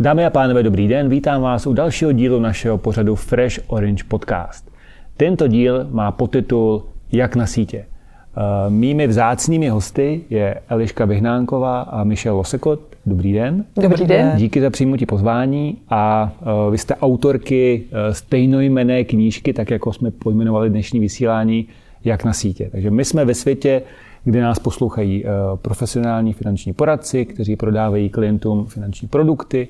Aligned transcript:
Dámy 0.00 0.26
a 0.26 0.30
pánové, 0.30 0.62
dobrý 0.62 0.88
den, 0.88 1.08
vítám 1.08 1.42
vás 1.42 1.66
u 1.66 1.72
dalšího 1.72 2.12
dílu 2.12 2.40
našeho 2.40 2.78
pořadu 2.78 3.14
Fresh 3.14 3.60
Orange 3.66 4.04
Podcast. 4.08 4.70
Tento 5.16 5.48
díl 5.48 5.86
má 5.90 6.12
podtitul 6.12 6.84
Jak 7.12 7.36
na 7.36 7.46
sítě. 7.46 7.78
Eh, 7.78 8.70
mými 8.70 9.06
vzácnými 9.06 9.68
hosty 9.68 10.20
je 10.30 10.60
Eliška 10.68 11.04
Vyhnánková 11.04 11.80
a 11.80 12.04
Michel 12.04 12.36
Losekot. 12.36 12.80
Dobrý 13.06 13.32
den. 13.32 13.64
Dobrý 13.82 14.06
den. 14.06 14.32
Díky 14.36 14.60
za 14.60 14.70
přijmutí 14.70 15.06
pozvání 15.06 15.78
a 15.88 16.32
eh, 16.42 16.70
vy 16.70 16.78
jste 16.78 16.94
autorky 16.94 17.84
eh, 17.92 18.14
stejnojmené 18.14 19.04
knížky, 19.04 19.52
tak 19.52 19.70
jako 19.70 19.92
jsme 19.92 20.10
pojmenovali 20.10 20.70
dnešní 20.70 21.00
vysílání, 21.00 21.68
Jak 22.04 22.24
na 22.24 22.32
sítě. 22.32 22.68
Takže 22.72 22.90
my 22.90 23.04
jsme 23.04 23.24
ve 23.24 23.34
světě, 23.34 23.82
kde 24.24 24.42
nás 24.42 24.58
poslouchají 24.58 25.24
profesionální 25.62 26.32
finanční 26.32 26.72
poradci, 26.72 27.24
kteří 27.24 27.56
prodávají 27.56 28.08
klientům 28.08 28.66
finanční 28.66 29.08
produkty. 29.08 29.68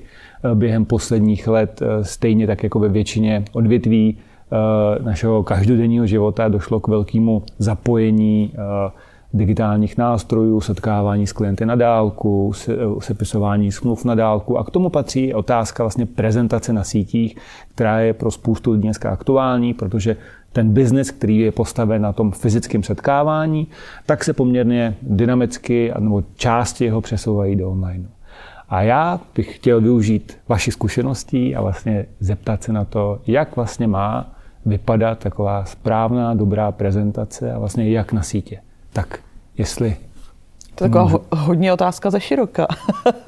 Během 0.53 0.85
posledních 0.85 1.47
let 1.47 1.81
stejně 2.01 2.47
tak 2.47 2.63
jako 2.63 2.79
ve 2.79 2.89
většině 2.89 3.43
odvětví 3.53 4.17
Eh, 4.51 5.03
našeho 5.03 5.43
každodenního 5.43 6.05
života 6.05 6.47
došlo 6.47 6.79
k 6.79 6.87
velkému 6.87 7.43
zapojení 7.57 8.53
eh, 8.53 8.91
digitálních 9.33 9.97
nástrojů, 9.97 10.61
setkávání 10.61 11.27
s 11.27 11.33
klienty 11.33 11.65
na 11.65 11.75
dálku, 11.75 12.51
sepisování 12.99 13.71
smluv 13.71 14.05
na 14.05 14.15
dálku 14.15 14.57
a 14.57 14.63
k 14.63 14.71
tomu 14.71 14.89
patří 14.89 15.33
otázka 15.33 15.83
vlastně 15.83 16.05
prezentace 16.05 16.73
na 16.73 16.83
sítích, 16.83 17.37
která 17.75 17.99
je 17.99 18.13
pro 18.13 18.31
spoustu 18.31 18.71
lidí 18.71 18.83
dneska 18.83 19.09
aktuální, 19.09 19.73
protože 19.73 20.17
ten 20.53 20.73
biznis, 20.73 21.11
který 21.11 21.37
je 21.37 21.51
postaven 21.51 22.01
na 22.01 22.13
tom 22.13 22.31
fyzickém 22.31 22.83
setkávání, 22.83 23.67
tak 24.05 24.23
se 24.23 24.33
poměrně 24.33 24.95
dynamicky 25.01 25.93
nebo 25.99 26.23
části 26.35 26.85
jeho 26.85 27.01
přesouvají 27.01 27.55
do 27.55 27.71
online. 27.71 28.05
A 28.69 28.81
já 28.81 29.19
bych 29.35 29.55
chtěl 29.55 29.81
využít 29.81 30.37
vaši 30.47 30.71
zkušeností 30.71 31.55
a 31.55 31.61
vlastně 31.61 32.05
zeptat 32.19 32.63
se 32.63 32.73
na 32.73 32.85
to, 32.85 33.21
jak 33.27 33.55
vlastně 33.55 33.87
má 33.87 34.35
vypadat 34.65 35.19
taková 35.19 35.65
správná, 35.65 36.33
dobrá 36.33 36.71
prezentace 36.71 37.53
a 37.53 37.59
vlastně 37.59 37.89
jak 37.89 38.13
na 38.13 38.21
sítě. 38.21 38.59
Tak 38.93 39.19
jestli... 39.59 39.97
To 40.75 40.83
je 40.83 40.89
taková 40.89 41.03
můžu... 41.03 41.21
hodně 41.35 41.73
otázka 41.73 42.09
ze 42.09 42.19
široka. 42.19 42.67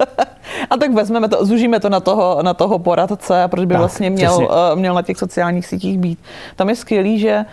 a 0.70 0.76
tak 0.76 0.92
vezmeme 0.92 1.28
to, 1.28 1.46
zužíme 1.46 1.80
to 1.80 1.88
na 1.88 2.00
toho, 2.00 2.42
na 2.42 2.54
toho 2.54 2.78
poradce, 2.78 3.44
proč 3.46 3.64
by 3.64 3.74
tak, 3.74 3.78
vlastně 3.78 4.10
měl, 4.10 4.36
uh, 4.36 4.48
měl 4.74 4.94
na 4.94 5.02
těch 5.02 5.18
sociálních 5.18 5.66
sítích 5.66 5.98
být. 5.98 6.18
Tam 6.56 6.68
je 6.68 6.76
skvělý, 6.76 7.18
že 7.18 7.44
Eh, 7.44 7.46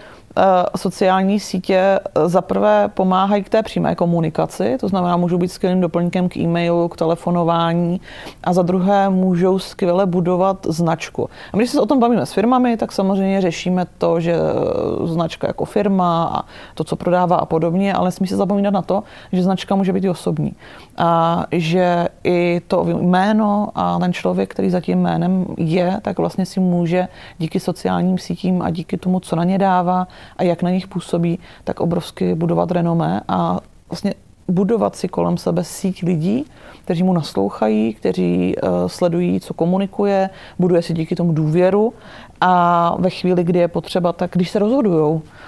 sociální 0.76 1.40
sítě 1.40 1.76
eh, 1.76 2.30
zaprvé 2.30 2.90
pomáhají 2.94 3.44
k 3.44 3.50
té 3.50 3.64
přímé 3.64 3.96
komunikaci, 3.96 4.78
to 4.80 4.88
znamená, 4.88 5.18
můžou 5.18 5.38
být 5.38 5.52
skvělým 5.52 5.82
doplňkem 5.82 6.30
k 6.30 6.38
e-mailu, 6.38 6.88
k 6.88 6.98
telefonování 6.98 8.02
a 8.44 8.54
za 8.54 8.62
druhé 8.62 9.10
můžou 9.10 9.60
skvěle 9.60 10.06
budovat 10.06 10.66
značku. 10.70 11.30
A 11.54 11.58
když 11.58 11.70
se 11.70 11.82
o 11.82 11.86
tom 11.86 12.00
bavíme 12.00 12.26
s 12.26 12.34
firmami, 12.34 12.78
tak 12.78 12.92
samozřejmě 12.92 13.42
řešíme 13.42 13.86
to, 13.98 14.20
že 14.20 14.34
eh, 14.34 15.08
značka 15.08 15.48
jako 15.48 15.66
firma 15.66 16.32
a 16.36 16.46
to, 16.74 16.84
co 16.84 16.96
prodává 16.96 17.36
a 17.36 17.46
podobně, 17.46 17.94
ale 17.94 18.12
smí 18.12 18.28
se 18.28 18.36
zapomínat 18.36 18.74
na 18.74 18.82
to, 18.82 19.04
že 19.32 19.44
značka 19.44 19.76
může 19.76 19.94
být 19.94 20.04
i 20.04 20.10
osobní. 20.10 20.54
A 20.98 21.44
že 21.52 22.08
i 22.24 22.62
to 22.68 22.86
jméno 22.86 23.70
a 23.76 24.00
ten 24.00 24.14
člověk, 24.14 24.52
který 24.52 24.70
za 24.70 24.82
tím 24.82 25.02
jménem 25.02 25.46
je, 25.58 25.98
tak 26.02 26.20
vlastně 26.20 26.46
si 26.46 26.60
může 26.60 27.08
díky 27.38 27.60
sociálním 27.60 28.18
sítím 28.18 28.62
a 28.62 28.70
díky 28.70 28.98
tomu, 28.98 29.20
co 29.20 29.36
na 29.36 29.44
ně 29.44 29.58
dává, 29.58 30.08
a 30.38 30.44
jak 30.44 30.64
na 30.64 30.70
nich 30.70 30.88
působí, 30.88 31.40
tak 31.64 31.80
obrovsky 31.80 32.36
budovat 32.36 32.72
renomé 32.72 33.22
a 33.28 33.60
vlastně 33.90 34.14
budovat 34.48 34.96
si 34.96 35.08
kolem 35.08 35.38
sebe 35.38 35.64
síť 35.64 36.04
lidí, 36.04 36.46
kteří 36.84 37.04
mu 37.04 37.14
naslouchají, 37.14 37.94
kteří 37.94 38.56
uh, 38.56 38.70
sledují, 38.88 39.40
co 39.40 39.54
komunikuje, 39.54 40.30
buduje 40.60 40.82
si 40.82 40.94
díky 40.94 41.16
tomu 41.16 41.34
důvěru 41.34 41.94
a 42.42 42.96
ve 43.00 43.10
chvíli, 43.10 43.44
kdy 43.44 43.60
je 43.60 43.68
potřeba, 43.68 44.14
tak 44.14 44.32
když 44.34 44.50
se 44.50 44.60
rozhodují, 44.60 45.22
Eh, 45.22 45.39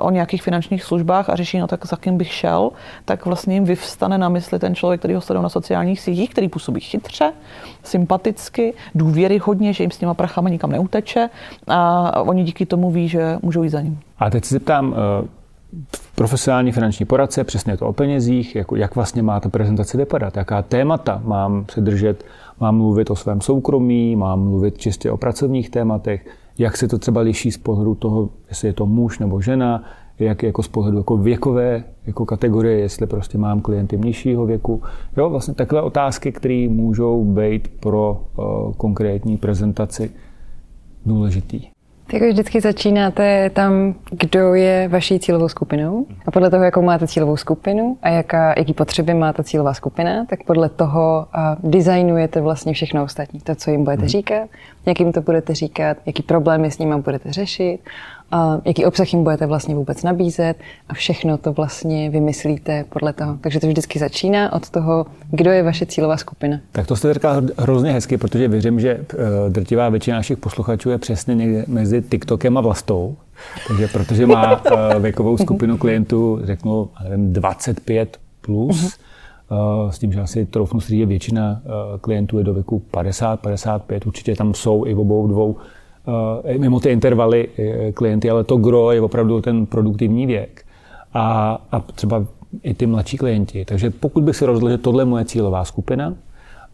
o 0.00 0.10
nějakých 0.10 0.42
finančních 0.42 0.84
službách 0.84 1.30
a 1.30 1.36
řeší, 1.36 1.58
no 1.58 1.66
tak 1.66 1.86
za 1.86 1.96
kým 1.96 2.16
bych 2.16 2.32
šel, 2.32 2.70
tak 3.04 3.26
vlastně 3.26 3.54
jim 3.54 3.64
vyvstane 3.64 4.18
na 4.18 4.28
mysli 4.28 4.58
ten 4.58 4.74
člověk, 4.74 5.00
který 5.00 5.14
ho 5.14 5.20
sledují 5.20 5.42
na 5.42 5.48
sociálních 5.48 6.00
sítích, 6.00 6.30
který 6.30 6.48
působí 6.48 6.80
chytře, 6.80 7.32
sympaticky, 7.82 8.74
důvěryhodně, 8.94 9.72
že 9.72 9.84
jim 9.84 9.90
s 9.90 9.98
těma 9.98 10.14
prachama 10.14 10.48
nikam 10.48 10.72
neuteče 10.72 11.30
a 11.68 12.20
oni 12.20 12.44
díky 12.44 12.66
tomu 12.66 12.90
ví, 12.90 13.08
že 13.08 13.38
můžou 13.42 13.62
jít 13.62 13.70
za 13.70 13.80
ním. 13.80 13.98
A 14.18 14.30
teď 14.30 14.44
se 14.44 14.54
zeptám, 14.54 14.94
eh, 14.94 15.28
profesionální 16.14 16.72
finanční 16.72 17.06
poradce, 17.06 17.44
přesně 17.44 17.76
to 17.76 17.86
o 17.86 17.92
penězích, 17.92 18.56
jako 18.56 18.76
jak 18.76 18.94
vlastně 18.94 19.22
má 19.22 19.40
ta 19.40 19.48
prezentace 19.48 19.98
vypadat, 19.98 20.36
jaká 20.36 20.62
témata 20.62 21.20
mám 21.24 21.64
se 21.70 21.80
držet, 21.80 22.24
mám 22.60 22.76
mluvit 22.76 23.10
o 23.10 23.16
svém 23.16 23.40
soukromí, 23.40 24.16
mám 24.16 24.48
mluvit 24.48 24.78
čistě 24.78 25.10
o 25.10 25.16
pracovních 25.16 25.70
tématech, 25.70 26.26
jak 26.58 26.76
se 26.76 26.88
to 26.88 26.98
třeba 26.98 27.20
liší 27.20 27.52
z 27.52 27.58
pohledu 27.58 27.94
toho, 27.94 28.28
jestli 28.48 28.68
je 28.68 28.72
to 28.72 28.86
muž 28.86 29.18
nebo 29.18 29.40
žena, 29.40 29.84
jak 30.18 30.42
jako 30.42 30.62
z 30.62 30.68
pohledu 30.68 30.98
jako 30.98 31.16
věkové 31.16 31.84
jako 32.06 32.26
kategorie, 32.26 32.78
jestli 32.78 33.06
prostě 33.06 33.38
mám 33.38 33.60
klienty 33.60 33.98
nižšího 33.98 34.46
věku. 34.46 34.82
Jo, 35.16 35.30
vlastně 35.30 35.54
takové 35.54 35.82
otázky, 35.82 36.32
které 36.32 36.68
můžou 36.70 37.24
být 37.24 37.68
pro 37.68 38.24
uh, 38.38 38.72
konkrétní 38.74 39.36
prezentaci 39.36 40.10
důležitý. 41.06 41.75
Tak 42.10 42.22
vždycky 42.22 42.60
začínáte 42.60 43.50
tam, 43.50 43.94
kdo 44.10 44.54
je 44.54 44.88
vaší 44.88 45.18
cílovou 45.18 45.48
skupinou 45.48 46.06
a 46.26 46.30
podle 46.30 46.50
toho, 46.50 46.64
jakou 46.64 46.82
máte 46.82 47.06
cílovou 47.06 47.36
skupinu 47.36 47.98
a 48.02 48.08
jaká, 48.08 48.54
jaký 48.58 48.74
potřeby 48.74 49.14
má 49.14 49.32
ta 49.32 49.42
cílová 49.42 49.74
skupina, 49.74 50.24
tak 50.24 50.44
podle 50.44 50.68
toho 50.68 51.26
uh, 51.36 51.70
designujete 51.70 52.40
vlastně 52.40 52.72
všechno 52.72 53.04
ostatní. 53.04 53.40
To, 53.40 53.54
co 53.54 53.70
jim 53.70 53.84
budete 53.84 54.00
hmm. 54.00 54.08
říkat, 54.08 54.48
jak 54.86 55.00
jim 55.00 55.12
to 55.12 55.20
budete 55.20 55.54
říkat, 55.54 55.96
jaký 56.06 56.22
problémy 56.22 56.70
s 56.70 56.78
nimi 56.78 56.94
budete 56.96 57.32
řešit 57.32 57.78
a 58.30 58.60
jaký 58.64 58.84
obsah 58.84 59.12
jim 59.12 59.24
budete 59.24 59.46
vlastně 59.46 59.74
vůbec 59.74 60.02
nabízet 60.02 60.54
a 60.88 60.94
všechno 60.94 61.38
to 61.38 61.52
vlastně 61.52 62.10
vymyslíte 62.10 62.84
podle 62.88 63.12
toho. 63.12 63.38
Takže 63.40 63.60
to 63.60 63.66
vždycky 63.66 63.98
začíná 63.98 64.52
od 64.52 64.70
toho, 64.70 65.06
kdo 65.30 65.50
je 65.50 65.62
vaše 65.62 65.86
cílová 65.86 66.16
skupina. 66.16 66.60
Tak 66.72 66.86
to 66.86 66.96
jste 66.96 67.14
říkal 67.14 67.42
hrozně 67.58 67.92
hezky, 67.92 68.16
protože 68.16 68.48
věřím, 68.48 68.80
že 68.80 68.90
eh, 68.90 69.16
drtivá 69.48 69.88
většina 69.88 70.16
našich 70.16 70.38
posluchačů 70.38 70.90
je 70.90 70.98
přesně 70.98 71.34
někde 71.34 71.64
mezi 71.68 72.02
TikTokem 72.02 72.58
a 72.58 72.60
vlastou. 72.60 73.16
Takže 73.68 73.88
protože 73.88 74.26
má 74.26 74.62
eh, 74.96 75.00
věkovou 75.00 75.36
skupinu 75.36 75.78
klientů, 75.78 76.40
řeknu, 76.44 76.88
nevím, 77.04 77.32
25 77.32 78.18
plus, 78.40 78.84
uh 78.84 78.90
s 79.90 79.98
tím, 79.98 80.12
že 80.12 80.20
asi 80.20 80.46
troufnu 80.46 80.80
si 80.80 80.98
že 80.98 81.06
většina 81.06 81.60
klientů 82.00 82.38
je 82.38 82.44
do 82.44 82.54
věku 82.54 82.78
50, 82.78 83.40
55, 83.40 84.06
určitě 84.06 84.34
tam 84.34 84.54
jsou 84.54 84.86
i 84.86 84.94
v 84.94 85.00
obou 85.00 85.26
dvou 85.26 85.56
Eh, 85.56 85.85
mimo 86.58 86.80
ty 86.80 86.90
intervaly 86.90 87.48
eh, 87.58 87.92
klienty, 87.92 88.30
ale 88.30 88.44
to 88.44 88.56
gro 88.56 88.92
je 88.92 89.00
opravdu 89.00 89.40
ten 89.40 89.66
produktivní 89.66 90.26
věk. 90.26 90.66
A, 91.14 91.58
a 91.72 91.80
třeba 91.80 92.24
i 92.62 92.74
ty 92.74 92.86
mladší 92.86 93.16
klienti. 93.16 93.64
Takže 93.64 93.90
pokud 93.90 94.24
bych 94.24 94.36
si 94.36 94.46
rozhodl, 94.46 94.70
že 94.70 94.78
tohle 94.78 95.02
je 95.02 95.06
moje 95.06 95.24
cílová 95.24 95.64
skupina 95.64 96.14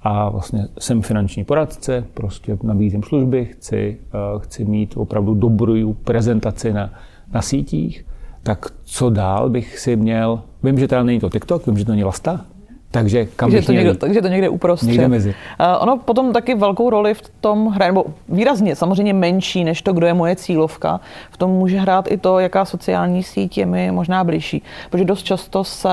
a 0.03 0.29
vlastně 0.29 0.69
jsem 0.79 1.03
finanční 1.03 1.45
poradce, 1.45 2.05
prostě 2.15 2.59
nabízím 2.63 3.03
služby, 3.03 3.45
chci, 3.45 3.99
eh, 4.07 4.39
chci 4.39 4.65
mít 4.65 4.97
opravdu 4.97 5.35
dobrou 5.35 5.93
prezentaci 5.93 6.73
na, 6.73 6.91
na 7.33 7.43
sítích, 7.43 8.07
tak 8.43 8.67
co 8.85 9.11
dál 9.11 9.51
bych 9.51 9.79
si 9.79 9.97
měl, 9.97 10.43
vím, 10.63 10.79
že 10.79 10.89
teda 10.89 11.03
není 11.03 11.21
to 11.21 11.31
TikTok, 11.31 11.67
vím, 11.67 11.79
že 11.79 11.85
to 11.85 11.93
není 11.93 12.05
Lasta, 12.05 12.45
takže 12.93 13.27
kam 13.37 13.51
takže 13.51 13.67
to, 13.67 13.73
někde, 13.73 13.95
takže 13.95 14.23
to 14.23 14.29
někde 14.29 14.49
uprostřed. 14.49 14.89
Někde 14.89 15.09
mezi. 15.09 15.29
Uh, 15.29 15.67
ono 15.83 15.97
potom 15.97 16.33
taky 16.33 16.55
velkou 16.55 16.91
roli 16.91 17.15
v 17.15 17.23
tom 17.41 17.67
hraje, 17.67 17.93
nebo 17.93 18.05
výrazně 18.29 18.77
samozřejmě 18.77 19.15
menší 19.15 19.65
než 19.65 19.83
to, 19.83 19.93
kdo 19.93 20.07
je 20.07 20.15
moje 20.15 20.37
cílovka. 20.37 21.01
V 21.31 21.37
tom 21.37 21.51
může 21.51 21.79
hrát 21.79 22.11
i 22.11 22.17
to, 22.17 22.39
jaká 22.39 22.65
sociální 22.65 23.23
síť 23.23 23.59
je 23.59 23.67
mi 23.67 23.91
možná 23.91 24.25
blížší. 24.25 24.63
Protože 24.91 25.05
dost 25.05 25.23
často 25.23 25.65
se 25.65 25.89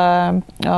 uh, 0.66 0.72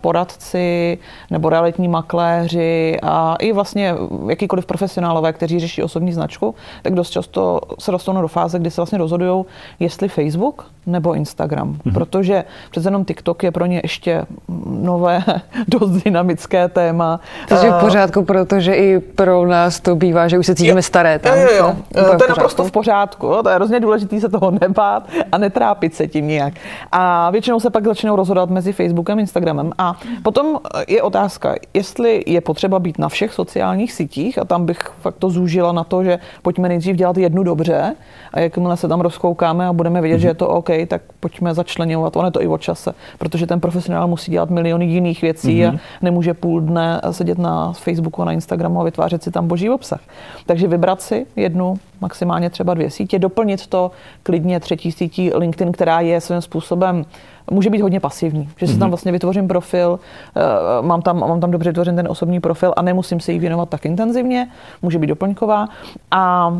poradci 0.00 0.98
nebo 1.30 1.48
realitní 1.48 1.88
makléři 1.88 2.96
a 3.02 3.36
i 3.38 3.52
vlastně 3.52 3.94
jakýkoliv 4.28 4.66
profesionálové, 4.66 5.32
kteří 5.32 5.60
řeší 5.60 5.82
osobní 5.82 6.12
značku, 6.12 6.54
tak 6.82 6.94
dost 6.94 7.10
často 7.10 7.60
se 7.78 7.90
dostanou 7.90 8.20
do 8.20 8.28
fáze, 8.28 8.58
kdy 8.58 8.70
se 8.70 8.80
vlastně 8.80 8.98
rozhodují, 8.98 9.44
jestli 9.80 10.08
Facebook 10.08 10.70
nebo 10.86 11.14
Instagram. 11.14 11.74
Mm-hmm. 11.74 11.92
Protože 11.94 12.44
přece 12.70 12.88
jenom 12.88 13.04
TikTok 13.04 13.42
je 13.42 13.50
pro 13.50 13.66
ně 13.66 13.80
ještě 13.82 14.24
nové 14.66 15.22
dost 15.68 15.90
dynamické 15.90 16.68
téma. 16.68 17.20
To 17.48 17.54
je 17.54 17.70
v 17.70 17.80
pořádku, 17.80 18.24
protože 18.24 18.74
i 18.74 18.98
pro 18.98 19.46
nás 19.46 19.80
to 19.80 19.96
bývá, 19.96 20.28
že 20.28 20.38
už 20.38 20.46
se 20.46 20.54
cítíme 20.54 20.82
staré. 20.82 21.18
Tam. 21.18 21.38
Jo, 21.38 21.48
jo, 21.50 21.56
jo. 21.56 21.76
To, 21.94 22.16
to 22.16 22.24
je 22.24 22.28
naprosto 22.28 22.64
v 22.64 22.70
pořádku. 22.70 23.34
To 23.42 23.48
je 23.48 23.54
hrozně 23.54 23.80
důležité 23.80 24.20
se 24.20 24.28
toho 24.28 24.50
nebát 24.50 25.08
a 25.32 25.38
netrápit 25.38 25.94
se 25.94 26.06
tím 26.06 26.28
nijak. 26.28 26.54
A 26.92 27.30
většinou 27.30 27.60
se 27.60 27.70
pak 27.70 27.84
začnou 27.84 28.16
rozhodovat 28.16 28.50
mezi 28.50 28.72
Facebookem 28.72 29.18
a 29.18 29.20
Instagramem. 29.20 29.72
A 29.78 29.94
potom 30.22 30.58
je 30.88 31.02
otázka, 31.02 31.54
jestli 31.74 32.24
je 32.26 32.40
potřeba 32.40 32.78
být 32.78 32.98
na 32.98 33.08
všech 33.08 33.32
sociálních 33.32 33.92
sítích 33.92 34.38
a 34.38 34.44
tam 34.44 34.66
bych 34.66 34.78
fakt 35.00 35.16
to 35.18 35.30
zúžila 35.30 35.72
na 35.72 35.84
to, 35.84 36.04
že 36.04 36.18
pojďme 36.42 36.68
nejdřív 36.68 36.96
dělat 36.96 37.16
jednu 37.16 37.42
dobře 37.42 37.94
a 38.32 38.40
jakmile 38.40 38.76
se 38.76 38.88
tam 38.88 39.00
rozkoukáme 39.00 39.66
a 39.66 39.72
budeme 39.72 40.00
vědět, 40.00 40.16
mm-hmm. 40.16 40.20
že 40.20 40.28
je 40.28 40.34
to 40.34 40.48
OK, 40.48 40.70
tak 40.88 41.02
pojďme 41.20 41.54
začlenovat. 41.54 42.16
Ono 42.16 42.28
je 42.28 42.32
to 42.32 42.42
i 42.42 42.46
o 42.46 42.58
čase, 42.58 42.94
protože 43.18 43.46
ten 43.46 43.60
profesionál 43.60 44.08
musí 44.08 44.30
dělat 44.30 44.50
miliony 44.50 44.84
jiných 44.84 45.22
věcí 45.22 45.57
mm-hmm. 45.58 45.68
a 45.68 45.70
mhm. 45.70 45.80
nemůže 46.02 46.34
půl 46.34 46.60
dne 46.60 47.00
sedět 47.10 47.38
na 47.38 47.72
Facebooku 47.72 48.24
na 48.24 48.32
Instagramu 48.32 48.80
a 48.80 48.84
vytvářet 48.84 49.22
si 49.22 49.30
tam 49.30 49.48
boží 49.48 49.70
obsah. 49.70 50.00
Takže 50.46 50.68
vybrat 50.68 51.02
si 51.02 51.26
jednu, 51.36 51.78
maximálně 52.00 52.50
třeba 52.50 52.74
dvě 52.74 52.90
sítě, 52.90 53.18
doplnit 53.18 53.66
to 53.66 53.90
klidně 54.22 54.60
třetí 54.60 54.92
sítí 54.92 55.30
LinkedIn, 55.34 55.72
která 55.72 56.00
je 56.00 56.20
svým 56.20 56.40
způsobem 56.40 57.04
může 57.50 57.70
být 57.70 57.80
hodně 57.80 58.00
pasivní, 58.00 58.48
že 58.56 58.66
si 58.66 58.72
mm-hmm. 58.72 58.78
tam 58.78 58.86
mhm. 58.86 58.90
vlastně 58.90 59.12
vytvořím 59.12 59.48
profil, 59.48 60.00
eh, 60.36 60.42
mám 60.82 61.02
tam, 61.02 61.20
mám 61.20 61.40
tam 61.40 61.50
dobře 61.50 61.70
vytvořen 61.70 61.96
ten 61.96 62.08
osobní 62.08 62.40
profil 62.40 62.72
a 62.76 62.82
nemusím 62.82 63.20
se 63.20 63.32
jí 63.32 63.38
věnovat 63.38 63.68
tak 63.68 63.84
intenzivně, 63.84 64.48
může 64.82 64.98
být 64.98 65.06
doplňková 65.06 65.68
a 66.10 66.52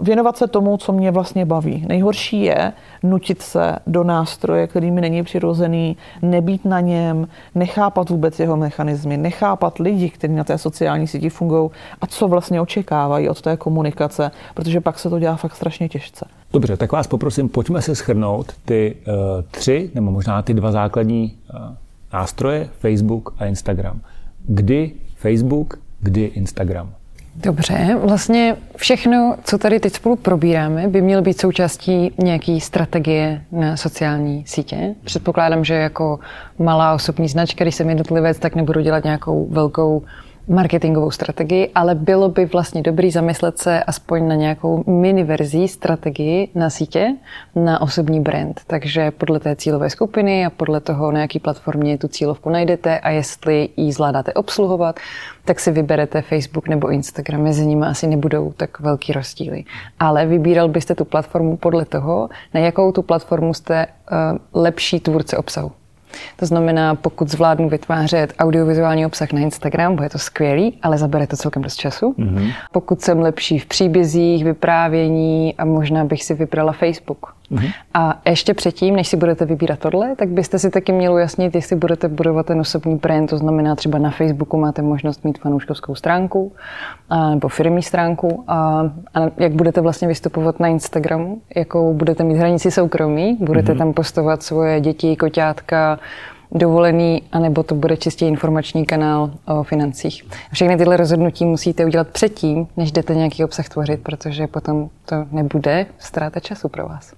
věnovat 0.00 0.36
se 0.36 0.46
tomu, 0.46 0.76
co 0.76 0.92
mě 0.92 1.10
vlastně 1.10 1.44
baví. 1.44 1.84
Nejhorší 1.88 2.42
je 2.42 2.72
nutit 3.02 3.42
se 3.42 3.76
do 3.86 4.04
nástroje, 4.04 4.66
který 4.66 4.90
mi 4.90 5.00
není 5.00 5.22
přirozený, 5.22 5.96
nebýt 6.22 6.64
na 6.64 6.80
něm, 6.80 7.28
nechápat 7.54 8.10
vůbec 8.10 8.40
jeho 8.40 8.56
mechanismy, 8.56 9.16
nechápat 9.16 9.78
lidi, 9.78 10.10
kteří 10.10 10.34
na 10.34 10.44
té 10.44 10.58
sociální 10.58 11.06
síti 11.06 11.30
fungují 11.30 11.70
a 12.00 12.06
co 12.06 12.28
vlastně 12.28 12.60
očekávají 12.60 13.28
od 13.28 13.40
té 13.40 13.56
komunikace, 13.56 14.30
protože 14.54 14.80
pak 14.80 14.98
se 14.98 15.10
to 15.10 15.18
dělá 15.18 15.36
fakt 15.36 15.54
strašně 15.54 15.88
těžce. 15.88 16.26
Dobře, 16.52 16.76
tak 16.76 16.92
vás 16.92 17.06
poprosím, 17.06 17.48
pojďme 17.48 17.82
se 17.82 17.94
schrnout 17.94 18.52
ty 18.64 18.96
uh, 19.06 19.14
tři, 19.50 19.90
nebo 19.94 20.10
možná 20.10 20.42
ty 20.42 20.54
dva 20.54 20.72
základní 20.72 21.36
uh, 21.54 21.60
nástroje, 22.12 22.68
Facebook 22.78 23.34
a 23.38 23.44
Instagram. 23.46 24.00
Kdy 24.46 24.92
Facebook, 25.16 25.78
kdy 26.00 26.24
Instagram? 26.24 26.94
Dobře, 27.36 27.98
vlastně 28.04 28.56
všechno, 28.76 29.36
co 29.44 29.58
tady 29.58 29.80
teď 29.80 29.92
spolu 29.92 30.16
probíráme, 30.16 30.88
by 30.88 31.02
mělo 31.02 31.22
být 31.22 31.40
součástí 31.40 32.12
nějaké 32.18 32.60
strategie 32.60 33.42
na 33.52 33.76
sociální 33.76 34.44
sítě. 34.46 34.94
Předpokládám, 35.04 35.64
že 35.64 35.74
jako 35.74 36.18
malá 36.58 36.94
osobní 36.94 37.28
značka, 37.28 37.64
když 37.64 37.74
jsem 37.74 37.88
jednotlivec, 37.88 38.38
tak 38.38 38.54
nebudu 38.54 38.80
dělat 38.80 39.04
nějakou 39.04 39.48
velkou 39.50 40.02
marketingovou 40.48 41.10
strategii, 41.10 41.70
ale 41.74 41.94
bylo 41.94 42.28
by 42.28 42.46
vlastně 42.46 42.82
dobrý 42.82 43.10
zamyslet 43.10 43.58
se 43.58 43.82
aspoň 43.82 44.28
na 44.28 44.34
nějakou 44.34 44.84
mini 44.86 45.24
verzí 45.24 45.68
strategii 45.68 46.48
na 46.54 46.70
sítě, 46.70 47.16
na 47.54 47.80
osobní 47.80 48.20
brand. 48.20 48.60
Takže 48.66 49.10
podle 49.10 49.40
té 49.40 49.56
cílové 49.56 49.90
skupiny 49.90 50.46
a 50.46 50.50
podle 50.50 50.80
toho, 50.80 51.12
na 51.12 51.20
jaký 51.20 51.38
platformě 51.38 51.98
tu 51.98 52.08
cílovku 52.08 52.50
najdete 52.50 52.98
a 52.98 53.10
jestli 53.10 53.68
ji 53.76 53.92
zvládáte 53.92 54.32
obsluhovat, 54.32 55.00
tak 55.44 55.60
si 55.60 55.70
vyberete 55.70 56.22
Facebook 56.22 56.68
nebo 56.68 56.90
Instagram. 56.90 57.42
Mezi 57.42 57.66
nimi 57.66 57.86
asi 57.86 58.06
nebudou 58.06 58.52
tak 58.56 58.80
velký 58.80 59.12
rozdíly. 59.12 59.64
Ale 59.98 60.26
vybíral 60.26 60.68
byste 60.68 60.94
tu 60.94 61.04
platformu 61.04 61.56
podle 61.56 61.84
toho, 61.84 62.28
na 62.54 62.60
jakou 62.60 62.92
tu 62.92 63.02
platformu 63.02 63.54
jste 63.54 63.86
uh, 63.86 64.62
lepší 64.62 65.00
tvůrce 65.00 65.36
obsahu. 65.36 65.72
To 66.36 66.46
znamená, 66.46 66.94
pokud 66.94 67.28
zvládnu 67.28 67.68
vytvářet 67.68 68.34
audiovizuální 68.38 69.06
obsah 69.06 69.32
na 69.32 69.40
Instagram, 69.40 69.96
bude 69.96 70.08
to 70.08 70.18
skvělý, 70.18 70.78
ale 70.82 70.98
zabere 70.98 71.26
to 71.26 71.36
celkem 71.36 71.62
dost 71.62 71.76
času. 71.76 72.14
Mm-hmm. 72.18 72.52
Pokud 72.72 73.00
jsem 73.00 73.20
lepší 73.20 73.58
v 73.58 73.66
příbězích, 73.66 74.44
vyprávění 74.44 75.54
a 75.58 75.64
možná 75.64 76.04
bych 76.04 76.24
si 76.24 76.34
vybrala 76.34 76.72
Facebook. 76.72 77.33
Mm-hmm. 77.52 77.72
A 77.94 78.20
ještě 78.26 78.54
předtím, 78.54 78.96
než 78.96 79.08
si 79.08 79.16
budete 79.16 79.44
vybírat 79.44 79.78
tohle, 79.78 80.16
tak 80.16 80.28
byste 80.28 80.58
si 80.58 80.70
taky 80.70 80.92
měli 80.92 81.14
ujasnit, 81.14 81.54
jestli 81.54 81.76
budete 81.76 82.08
budovat 82.08 82.46
ten 82.46 82.60
osobní 82.60 82.96
brand, 82.96 83.30
to 83.30 83.38
znamená 83.38 83.74
třeba 83.74 83.98
na 83.98 84.10
Facebooku 84.10 84.56
máte 84.56 84.82
možnost 84.82 85.24
mít 85.24 85.38
fanouškovskou 85.38 85.94
stránku 85.94 86.52
a, 87.10 87.30
nebo 87.30 87.48
firmní 87.48 87.82
stránku 87.82 88.44
a, 88.48 88.56
a 89.14 89.20
jak 89.36 89.52
budete 89.52 89.80
vlastně 89.80 90.08
vystupovat 90.08 90.60
na 90.60 90.68
Instagramu, 90.68 91.40
jakou 91.56 91.94
budete 91.94 92.24
mít 92.24 92.36
hranici 92.36 92.70
soukromí, 92.70 93.36
budete 93.40 93.72
mm-hmm. 93.72 93.78
tam 93.78 93.92
postovat 93.92 94.42
svoje 94.42 94.80
děti, 94.80 95.16
koťátka, 95.16 95.98
dovolený, 96.54 97.22
anebo 97.32 97.62
to 97.62 97.74
bude 97.74 97.96
čistě 97.96 98.26
informační 98.26 98.86
kanál 98.86 99.30
o 99.46 99.62
financích. 99.62 100.24
Všechny 100.52 100.76
tyhle 100.76 100.96
rozhodnutí 100.96 101.44
musíte 101.44 101.86
udělat 101.86 102.08
předtím, 102.08 102.66
než 102.76 102.92
jdete 102.92 103.14
nějaký 103.14 103.44
obsah 103.44 103.68
tvořit, 103.68 104.02
protože 104.02 104.46
potom 104.46 104.88
to 105.04 105.16
nebude 105.32 105.86
ztráta 105.98 106.40
času 106.40 106.68
pro 106.68 106.88
vás. 106.88 107.12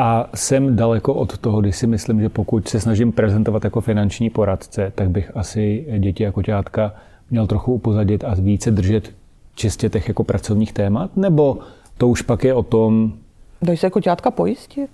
A 0.00 0.28
jsem 0.34 0.76
daleko 0.76 1.14
od 1.14 1.38
toho, 1.38 1.60
když 1.60 1.76
si 1.76 1.86
myslím, 1.86 2.20
že 2.20 2.28
pokud 2.28 2.68
se 2.68 2.80
snažím 2.80 3.12
prezentovat 3.12 3.64
jako 3.64 3.80
finanční 3.80 4.30
poradce, 4.30 4.92
tak 4.94 5.10
bych 5.10 5.36
asi 5.36 5.86
děti 5.98 6.22
jako 6.22 6.42
těátka 6.42 6.94
měl 7.30 7.46
trochu 7.46 7.74
upozadit 7.74 8.24
a 8.24 8.34
více 8.34 8.70
držet 8.70 9.14
čistě 9.54 9.88
těch 9.88 10.08
jako 10.08 10.24
pracovních 10.24 10.72
témat? 10.72 11.16
Nebo 11.16 11.58
to 11.96 12.08
už 12.08 12.22
pak 12.22 12.44
je 12.44 12.54
o 12.54 12.62
tom... 12.62 13.12
Dají 13.62 13.78
se 13.78 13.86
jako 13.86 14.00
těátka 14.00 14.30
pojistit? 14.30 14.90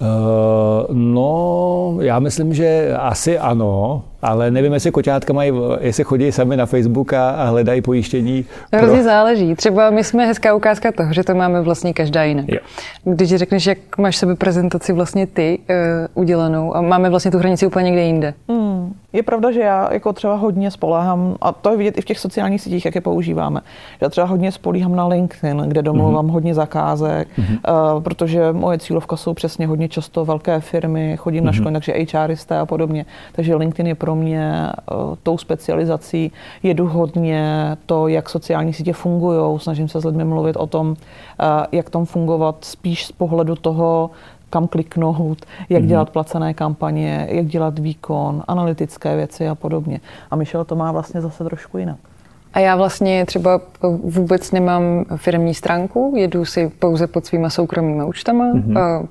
Uh, 0.00 0.96
no, 0.96 1.96
já 2.00 2.18
myslím, 2.18 2.54
že 2.54 2.94
asi 2.98 3.38
ano, 3.38 4.02
ale 4.22 4.50
nevím, 4.50 4.72
jestli 4.72 4.90
koťátka 4.90 5.32
mají, 5.32 5.52
jestli 5.80 6.04
chodí 6.04 6.32
sami 6.32 6.56
na 6.56 6.66
Facebook 6.66 7.12
a, 7.12 7.30
a 7.30 7.44
hledají 7.44 7.80
pojištění. 7.80 8.44
To 8.70 8.76
hrozně 8.76 8.96
pro... 8.96 9.04
záleží. 9.04 9.54
Třeba 9.54 9.90
my 9.90 10.04
jsme 10.04 10.26
hezká 10.26 10.54
ukázka 10.54 10.92
toho, 10.92 11.12
že 11.12 11.24
to 11.24 11.34
máme 11.34 11.62
vlastně 11.62 11.92
každá 11.92 12.24
jinak. 12.24 12.44
Jo. 12.48 12.58
Když 13.04 13.34
řekneš, 13.34 13.66
jak 13.66 13.98
máš 13.98 14.16
sebe 14.16 14.34
prezentaci 14.34 14.92
vlastně 14.92 15.26
ty 15.26 15.58
uh, 15.58 16.22
udělanou 16.22 16.76
a 16.76 16.80
máme 16.80 17.10
vlastně 17.10 17.30
tu 17.30 17.38
hranici 17.38 17.66
úplně 17.66 17.84
někde 17.84 18.02
jinde. 18.02 18.34
Hmm. 18.48 18.71
Je 19.12 19.22
pravda, 19.22 19.52
že 19.52 19.60
já 19.60 19.92
jako 19.92 20.12
třeba 20.12 20.34
hodně 20.34 20.70
spoléhám, 20.70 21.36
a 21.40 21.52
to 21.52 21.70
je 21.70 21.76
vidět 21.76 21.98
i 21.98 22.00
v 22.00 22.04
těch 22.04 22.18
sociálních 22.18 22.60
sítích, 22.60 22.84
jak 22.84 22.94
je 22.94 23.00
používáme. 23.00 23.60
Já 24.00 24.08
třeba 24.08 24.26
hodně 24.26 24.52
spolíhám 24.52 24.96
na 24.96 25.06
LinkedIn, 25.06 25.58
kde 25.58 25.82
domluvám 25.82 26.26
mm-hmm. 26.26 26.32
hodně 26.32 26.54
zakázek, 26.54 27.28
mm-hmm. 27.38 27.94
uh, 27.94 28.02
protože 28.02 28.52
moje 28.52 28.78
cílovka 28.78 29.16
jsou 29.16 29.34
přesně 29.34 29.66
hodně 29.66 29.88
často 29.88 30.24
velké 30.24 30.60
firmy, 30.60 31.16
chodím 31.16 31.42
mm-hmm. 31.42 31.46
na 31.46 31.52
školy, 31.52 31.72
takže 31.72 31.94
HRisté 32.14 32.58
a 32.58 32.66
podobně. 32.66 33.06
Takže 33.32 33.54
LinkedIn 33.54 33.86
je 33.86 33.94
pro 33.94 34.14
mě 34.14 34.68
uh, 34.92 35.14
tou 35.22 35.38
specializací. 35.38 36.32
Jedu 36.62 36.86
hodně 36.86 37.72
to, 37.86 38.08
jak 38.08 38.28
sociální 38.28 38.72
sítě 38.72 38.92
fungují, 38.92 39.60
snažím 39.60 39.88
se 39.88 40.00
s 40.00 40.04
lidmi 40.04 40.24
mluvit 40.24 40.56
o 40.56 40.66
tom, 40.66 40.88
uh, 40.88 40.96
jak 41.72 41.90
tam 41.90 42.04
fungovat 42.04 42.56
spíš 42.60 43.06
z 43.06 43.12
pohledu 43.12 43.56
toho, 43.56 44.10
kam 44.52 44.66
kliknout, 44.68 45.46
jak 45.68 45.82
mm-hmm. 45.82 45.86
dělat 45.86 46.10
placené 46.10 46.54
kampaně, 46.54 47.26
jak 47.30 47.46
dělat 47.46 47.78
výkon, 47.78 48.42
analytické 48.48 49.16
věci 49.16 49.48
a 49.48 49.54
podobně. 49.54 50.00
A 50.30 50.36
Michel 50.36 50.64
to 50.64 50.76
má 50.76 50.92
vlastně 50.92 51.20
zase 51.20 51.44
trošku 51.44 51.78
jinak. 51.78 51.96
A 52.54 52.58
já 52.58 52.76
vlastně 52.76 53.26
třeba 53.26 53.60
vůbec 54.02 54.52
nemám 54.52 55.04
firmní 55.16 55.54
stránku, 55.54 56.14
jedu 56.16 56.44
si 56.44 56.68
pouze 56.78 57.06
pod 57.06 57.26
svýma 57.26 57.50
soukromými 57.50 58.04
účtama. 58.04 58.52
Mm-hmm. 58.52 59.08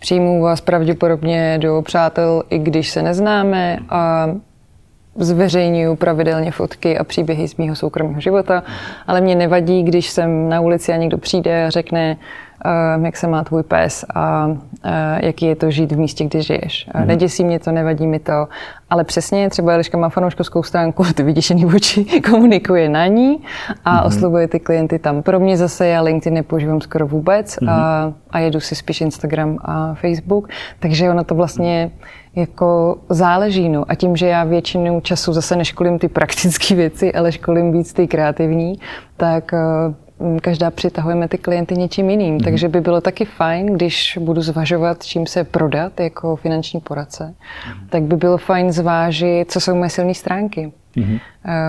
Přijmu 0.00 0.42
vás 0.42 0.60
pravděpodobně 0.60 1.58
do 1.62 1.82
přátel, 1.82 2.42
i 2.50 2.58
když 2.58 2.90
se 2.90 3.02
neznáme 3.02 3.78
a 3.88 4.28
zveřejňuju 5.16 5.96
pravidelně 5.96 6.50
fotky 6.50 6.98
a 6.98 7.04
příběhy 7.04 7.48
z 7.48 7.56
mého 7.56 7.76
soukromého 7.76 8.20
života, 8.20 8.62
ale 9.06 9.20
mě 9.20 9.34
nevadí, 9.34 9.82
když 9.82 10.10
jsem 10.10 10.48
na 10.48 10.60
ulici 10.60 10.92
a 10.92 10.96
někdo 10.96 11.18
přijde 11.18 11.66
a 11.66 11.70
řekne, 11.70 12.16
jak 13.04 13.16
se 13.16 13.26
má 13.26 13.44
tvůj 13.44 13.62
pes 13.62 14.04
a 14.14 14.46
uh, 14.46 14.56
jaký 15.22 15.46
je 15.46 15.56
to 15.56 15.70
žít 15.70 15.92
v 15.92 15.98
místě, 15.98 16.24
kde 16.24 16.42
žiješ. 16.42 16.88
Mm. 16.94 17.06
Neděsí 17.06 17.44
mě 17.44 17.58
to, 17.58 17.72
nevadí 17.72 18.06
mi 18.06 18.18
to, 18.18 18.48
ale 18.90 19.04
přesně 19.04 19.50
třeba 19.50 19.72
Eliška 19.72 19.98
má 19.98 20.08
fanouškovskou 20.08 20.62
stránku, 20.62 21.04
ty 21.14 21.22
vyděšený 21.22 21.66
oči, 21.66 22.04
komunikuje 22.30 22.88
na 22.88 23.06
ní 23.06 23.40
a 23.84 23.92
mm. 23.92 24.06
oslovuje 24.06 24.48
ty 24.48 24.60
klienty 24.60 24.98
tam. 24.98 25.22
Pro 25.22 25.40
mě 25.40 25.56
zase 25.56 25.86
já 25.86 26.02
LinkedIn 26.02 26.34
nepoužívám 26.34 26.80
skoro 26.80 27.06
vůbec 27.06 27.60
mm. 27.60 27.68
a, 27.68 28.12
a 28.30 28.38
jedu 28.38 28.60
si 28.60 28.74
spíš 28.74 29.00
Instagram 29.00 29.58
a 29.62 29.94
Facebook, 29.94 30.48
takže 30.80 31.10
ono 31.10 31.24
to 31.24 31.34
vlastně 31.34 31.90
jako 32.36 32.98
záleží. 33.08 33.68
No. 33.68 33.84
A 33.88 33.94
tím, 33.94 34.16
že 34.16 34.26
já 34.26 34.44
většinu 34.44 35.00
času 35.00 35.32
zase 35.32 35.56
neškolím 35.56 35.98
ty 35.98 36.08
praktické 36.08 36.74
věci, 36.84 37.12
ale 37.12 37.32
školím 37.32 37.72
víc 37.72 37.92
ty 37.92 38.06
kreativní, 38.06 38.78
tak 39.16 39.52
uh, 39.52 39.94
každá 40.42 40.70
přitahujeme 40.70 41.28
ty 41.28 41.38
klienty 41.38 41.74
něčím 41.74 42.10
jiným. 42.10 42.34
Mm. 42.34 42.40
Takže 42.40 42.68
by 42.68 42.80
bylo 42.80 43.00
taky 43.00 43.24
fajn, 43.24 43.66
když 43.66 44.18
budu 44.20 44.42
zvažovat, 44.42 45.04
čím 45.04 45.26
se 45.26 45.44
prodat 45.44 46.00
jako 46.00 46.36
finanční 46.36 46.80
poradce, 46.80 47.24
mm. 47.24 47.88
tak 47.88 48.02
by 48.02 48.16
bylo 48.16 48.38
fajn 48.38 48.72
zvážit, 48.72 49.50
co 49.50 49.60
jsou 49.60 49.74
moje 49.74 49.90
silné 49.90 50.14
stránky. 50.14 50.72
Mm-hmm. 50.96 51.20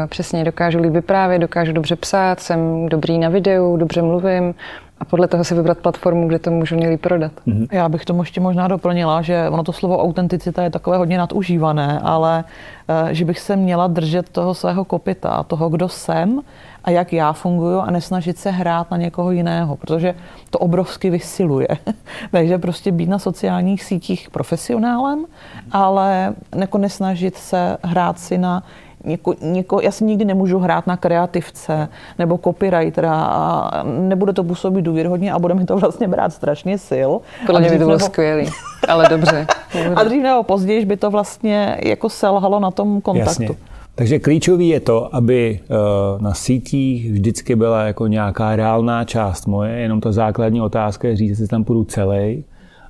Přesně, 0.08 0.44
dokážu 0.44 0.80
líp 0.80 0.94
vyprávět, 0.94 1.42
dokážu 1.42 1.74
dobře 1.74 1.96
psát, 1.96 2.40
jsem 2.40 2.90
dobrý 2.90 3.20
na 3.20 3.30
videu, 3.30 3.78
dobře 3.78 4.02
mluvím, 4.02 4.54
a 5.00 5.06
podle 5.06 5.28
toho 5.28 5.44
si 5.44 5.56
vybrat 5.56 5.78
platformu, 5.78 6.28
kde 6.28 6.40
to 6.40 6.52
můžu 6.52 6.76
nejlíp 6.76 7.02
prodat. 7.02 7.32
Mm-hmm. 7.48 7.68
Já 7.72 7.90
bych 7.90 8.06
tomu 8.06 8.22
ještě 8.22 8.42
možná 8.42 8.68
doplnila, 8.68 9.22
že 9.22 9.50
ono 9.50 9.64
to 9.64 9.74
slovo 9.74 10.04
autenticita 10.04 10.64
je 10.64 10.70
takové 10.70 10.98
hodně 10.98 11.18
nadužívané, 11.18 12.00
ale 12.04 12.44
eh, 12.88 13.14
že 13.14 13.26
bych 13.26 13.40
se 13.40 13.56
měla 13.56 13.88
držet 13.88 14.30
toho 14.30 14.54
svého 14.54 14.86
kopita, 14.86 15.44
toho, 15.44 15.70
kdo 15.70 15.90
jsem 15.90 16.42
a 16.84 16.92
jak 16.92 17.14
já 17.14 17.34
funguju 17.34 17.80
a 17.80 17.92
nesnažit 17.92 18.38
se 18.38 18.52
hrát 18.52 18.92
na 18.92 18.98
někoho 18.98 19.32
jiného, 19.32 19.76
protože 19.76 20.16
to 20.50 20.60
obrovsky 20.60 21.10
vysiluje. 21.10 21.68
Takže 22.32 22.58
prostě 22.58 22.92
být 22.92 23.10
na 23.10 23.20
sociálních 23.20 23.84
sítích 23.84 24.30
profesionálem, 24.30 25.26
ale 25.72 26.34
jako 26.56 26.78
nesnažit 26.78 27.36
se 27.36 27.78
hrát 27.84 28.20
si 28.20 28.38
na 28.38 28.64
něko, 29.06 29.36
něko, 29.42 29.82
já 29.82 29.92
si 29.92 30.04
nikdy 30.04 30.26
nemůžu 30.26 30.60
hrát 30.60 30.88
na 30.88 30.98
kreativce 30.98 31.88
nebo 32.20 32.38
copywritera 32.38 33.14
a 33.26 33.84
nebude 33.84 34.34
to 34.34 34.44
působit 34.44 34.82
důvěrhodně 34.82 35.34
a 35.34 35.40
bude 35.40 35.54
mi 35.54 35.66
to 35.66 35.78
vlastně 35.78 36.08
brát 36.08 36.34
strašně 36.34 36.78
sil. 36.90 37.12
Podle 37.46 37.62
mě 37.62 37.70
by 37.70 37.76
to 37.76 37.86
bylo 37.86 37.98
nebo... 37.98 38.06
skvělý, 38.06 38.50
ale 38.88 39.10
dobře. 39.10 39.48
a 39.96 40.04
dřív 40.04 40.24
nebo 40.24 40.44
později 40.44 40.86
by 40.86 40.98
to 40.98 41.12
vlastně 41.12 41.78
jako 41.84 42.10
selhalo 42.10 42.60
na 42.60 42.72
tom 42.72 43.02
kontaktu. 43.02 43.44
Jasně. 43.44 43.50
Takže 43.96 44.20
klíčový 44.20 44.68
je 44.68 44.80
to, 44.80 45.16
aby 45.16 45.60
eh, 45.62 45.76
na 46.24 46.34
sítích 46.34 47.12
vždycky 47.12 47.56
byla 47.56 47.84
jako 47.84 48.08
nějaká 48.08 48.56
reálná 48.56 49.04
část 49.04 49.48
moje, 49.48 49.72
jenom 49.72 50.02
ta 50.02 50.12
základní 50.12 50.62
otázka 50.62 51.08
je 51.08 51.16
říct, 51.16 51.30
jestli 51.30 51.48
tam 51.48 51.64
půjdu 51.64 51.84
celý, 51.84 52.44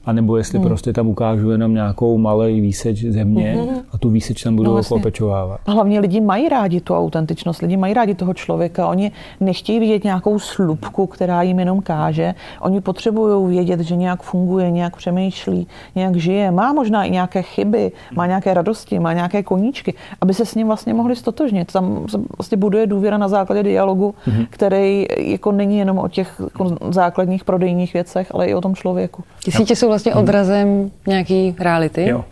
anebo 0.06 0.38
jestli 0.38 0.60
hmm. 0.60 0.68
prostě 0.68 0.94
tam 0.94 1.08
ukážu 1.08 1.50
jenom 1.50 1.74
nějakou 1.74 2.18
malý 2.18 2.62
výseč 2.62 3.02
země 3.02 3.54
hmm. 3.54 3.80
a 3.92 3.98
tu 3.98 4.10
výseč 4.10 4.44
tam 4.44 4.56
budu 4.56 4.68
no, 4.68 4.74
vlastně. 4.74 4.98
opečovávat. 4.98 5.60
Hlavně 5.68 6.00
lidi 6.00 6.22
mají 6.22 6.50
rádi 6.50 6.82
tu 6.82 6.96
autentičnost, 6.96 7.62
lidi 7.62 7.78
mají 7.78 7.94
rádi 7.94 8.16
toho 8.16 8.34
člověka, 8.34 8.88
oni 8.88 9.12
nechtějí 9.40 9.80
vidět 9.80 10.04
nějakou 10.04 10.40
slupku, 10.40 11.08
která 11.08 11.42
jim 11.42 11.60
jenom 11.60 11.82
káže, 11.82 12.34
oni 12.60 12.82
potřebují 12.82 13.56
vědět, 13.56 13.80
že 13.80 13.96
nějak 13.96 14.22
funguje, 14.22 14.72
nějak 14.72 14.96
přemýšlí, 14.96 15.68
nějak 15.96 16.16
žije, 16.16 16.52
má 16.52 16.74
možná 16.74 17.04
i 17.04 17.12
nějaké 17.12 17.42
chyby, 17.42 17.92
má 18.16 18.28
nějaké 18.28 18.54
radosti, 18.54 19.00
má 19.00 19.14
nějaké 19.14 19.44
koníčky, 19.44 19.94
aby 20.22 20.34
se 20.34 20.46
s 20.46 20.56
ním 20.56 20.68
vlastně 20.68 20.94
mohli 20.94 21.16
stotožnit. 21.16 21.72
Tam 21.72 22.06
se 22.08 22.18
vlastně 22.38 22.58
buduje 22.58 22.88
důvěra 22.88 23.18
na 23.18 23.28
základě 23.28 23.64
dialogu, 23.64 24.16
hmm. 24.26 24.46
který 24.50 25.06
jako 25.18 25.52
není 25.52 25.78
jenom 25.78 25.98
o 25.98 26.08
těch 26.08 26.42
jako 26.44 26.78
základních 26.90 27.44
prodejních 27.44 27.94
věcech, 27.94 28.28
ale 28.34 28.48
i 28.48 28.54
o 28.54 28.62
tom 28.62 28.76
člověku. 28.76 29.24
Ty 29.46 29.52
sítě 29.52 29.76
jsou 29.76 29.90
vlastně 29.96 30.14
odrazem 30.14 30.92
nějaký 31.08 31.56
reality. 31.60 32.10
Jo. 32.10 32.26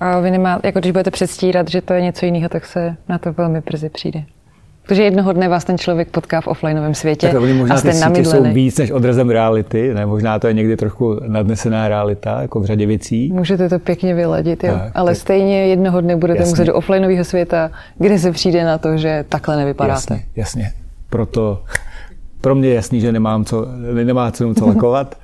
A 0.00 0.20
vy 0.20 0.30
nemá, 0.30 0.60
jako 0.64 0.78
když 0.78 0.92
budete 0.92 1.10
předstírat, 1.10 1.68
že 1.68 1.82
to 1.82 1.92
je 1.92 2.00
něco 2.00 2.26
jiného, 2.26 2.48
tak 2.48 2.66
se 2.66 2.96
na 3.08 3.18
to 3.18 3.32
velmi 3.32 3.60
brzy 3.60 3.88
přijde. 3.88 4.22
Protože 4.82 5.02
jednoho 5.02 5.32
dne 5.32 5.48
vás 5.48 5.64
ten 5.64 5.78
člověk 5.78 6.08
potká 6.08 6.40
v 6.40 6.46
offlineovém 6.46 6.94
světě 6.94 7.28
tak 7.28 7.42
možná 7.42 7.74
a 7.74 7.78
jste 7.78 7.92
ty 7.92 7.98
namydlený. 7.98 8.48
jsou 8.48 8.54
víc 8.54 8.78
než 8.78 8.90
odrazem 8.90 9.30
reality, 9.30 9.94
ne? 9.94 10.06
možná 10.06 10.38
to 10.38 10.46
je 10.46 10.54
někdy 10.54 10.76
trochu 10.76 11.20
nadnesená 11.26 11.88
realita, 11.88 12.42
jako 12.42 12.60
v 12.60 12.64
řadě 12.64 12.86
věcí. 12.86 13.32
Můžete 13.32 13.68
to 13.68 13.78
pěkně 13.78 14.14
vyladit, 14.14 14.64
jo. 14.64 14.72
Tak, 14.72 14.92
ale 14.94 15.12
tak. 15.12 15.20
stejně 15.20 15.66
jednoho 15.66 16.00
dne 16.00 16.16
budete 16.16 16.40
jasně. 16.40 16.50
muset 16.50 16.64
do 16.64 16.74
offlineového 16.74 17.24
světa, 17.24 17.70
kde 17.98 18.18
se 18.18 18.32
přijde 18.32 18.64
na 18.64 18.78
to, 18.78 18.96
že 18.96 19.24
takhle 19.28 19.56
nevypadáte. 19.56 20.14
Jasně, 20.14 20.22
jasně. 20.36 20.72
Proto 21.10 21.62
pro 22.40 22.54
mě 22.54 22.68
je 22.68 22.74
jasný, 22.74 23.00
že 23.00 23.12
nemám 23.12 23.44
co, 23.44 23.66
nemá 24.04 24.30
cenu 24.30 24.54
co 24.54 24.66
lakovat. 24.74 25.14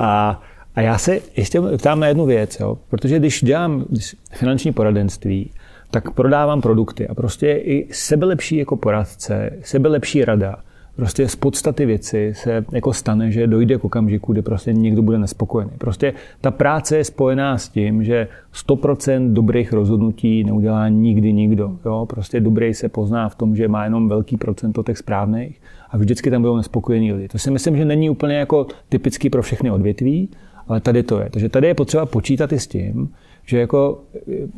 A 0.00 0.40
a 0.78 0.80
já 0.80 0.98
se 0.98 1.20
ještě 1.36 1.60
ptám 1.60 2.00
na 2.00 2.06
jednu 2.06 2.26
věc, 2.26 2.60
jo? 2.60 2.78
protože 2.88 3.18
když 3.18 3.42
dělám 3.42 3.84
finanční 4.32 4.72
poradenství, 4.72 5.50
tak 5.90 6.10
prodávám 6.10 6.60
produkty 6.60 7.08
a 7.08 7.14
prostě 7.14 7.52
i 7.52 7.88
sebelepší 7.92 8.56
jako 8.56 8.76
poradce, 8.76 9.50
sebelepší 9.62 10.24
rada, 10.24 10.56
prostě 10.96 11.28
z 11.28 11.36
podstaty 11.36 11.86
věci 11.86 12.32
se 12.36 12.64
jako 12.72 12.92
stane, 12.92 13.30
že 13.30 13.46
dojde 13.46 13.78
k 13.78 13.84
okamžiku, 13.84 14.32
kdy 14.32 14.42
prostě 14.42 14.72
někdo 14.72 15.02
bude 15.02 15.18
nespokojený. 15.18 15.70
Prostě 15.78 16.12
ta 16.40 16.50
práce 16.50 16.96
je 16.96 17.04
spojená 17.04 17.58
s 17.58 17.68
tím, 17.68 18.04
že 18.04 18.28
100% 18.66 19.32
dobrých 19.32 19.72
rozhodnutí 19.72 20.44
neudělá 20.44 20.88
nikdy 20.88 21.32
nikdo. 21.32 21.78
Jo? 21.84 22.06
Prostě 22.08 22.40
dobrý 22.40 22.74
se 22.74 22.88
pozná 22.88 23.28
v 23.28 23.34
tom, 23.34 23.56
že 23.56 23.68
má 23.68 23.84
jenom 23.84 24.08
velký 24.08 24.36
procento 24.36 24.82
těch 24.82 24.98
správných 24.98 25.60
a 25.90 25.96
vždycky 25.96 26.30
tam 26.30 26.42
budou 26.42 26.56
nespokojení 26.56 27.12
lidi. 27.12 27.28
To 27.28 27.38
si 27.38 27.50
myslím, 27.50 27.76
že 27.76 27.84
není 27.84 28.10
úplně 28.10 28.36
jako 28.36 28.66
typický 28.88 29.30
pro 29.30 29.42
všechny 29.42 29.70
odvětví, 29.70 30.28
ale 30.68 30.80
tady 30.80 31.02
to 31.02 31.20
je. 31.20 31.30
Takže 31.30 31.48
tady 31.48 31.66
je 31.66 31.74
potřeba 31.74 32.06
počítat 32.06 32.52
i 32.52 32.58
s 32.58 32.66
tím, 32.66 33.08
že 33.44 33.58
jako 33.58 34.00
eh, 34.32 34.48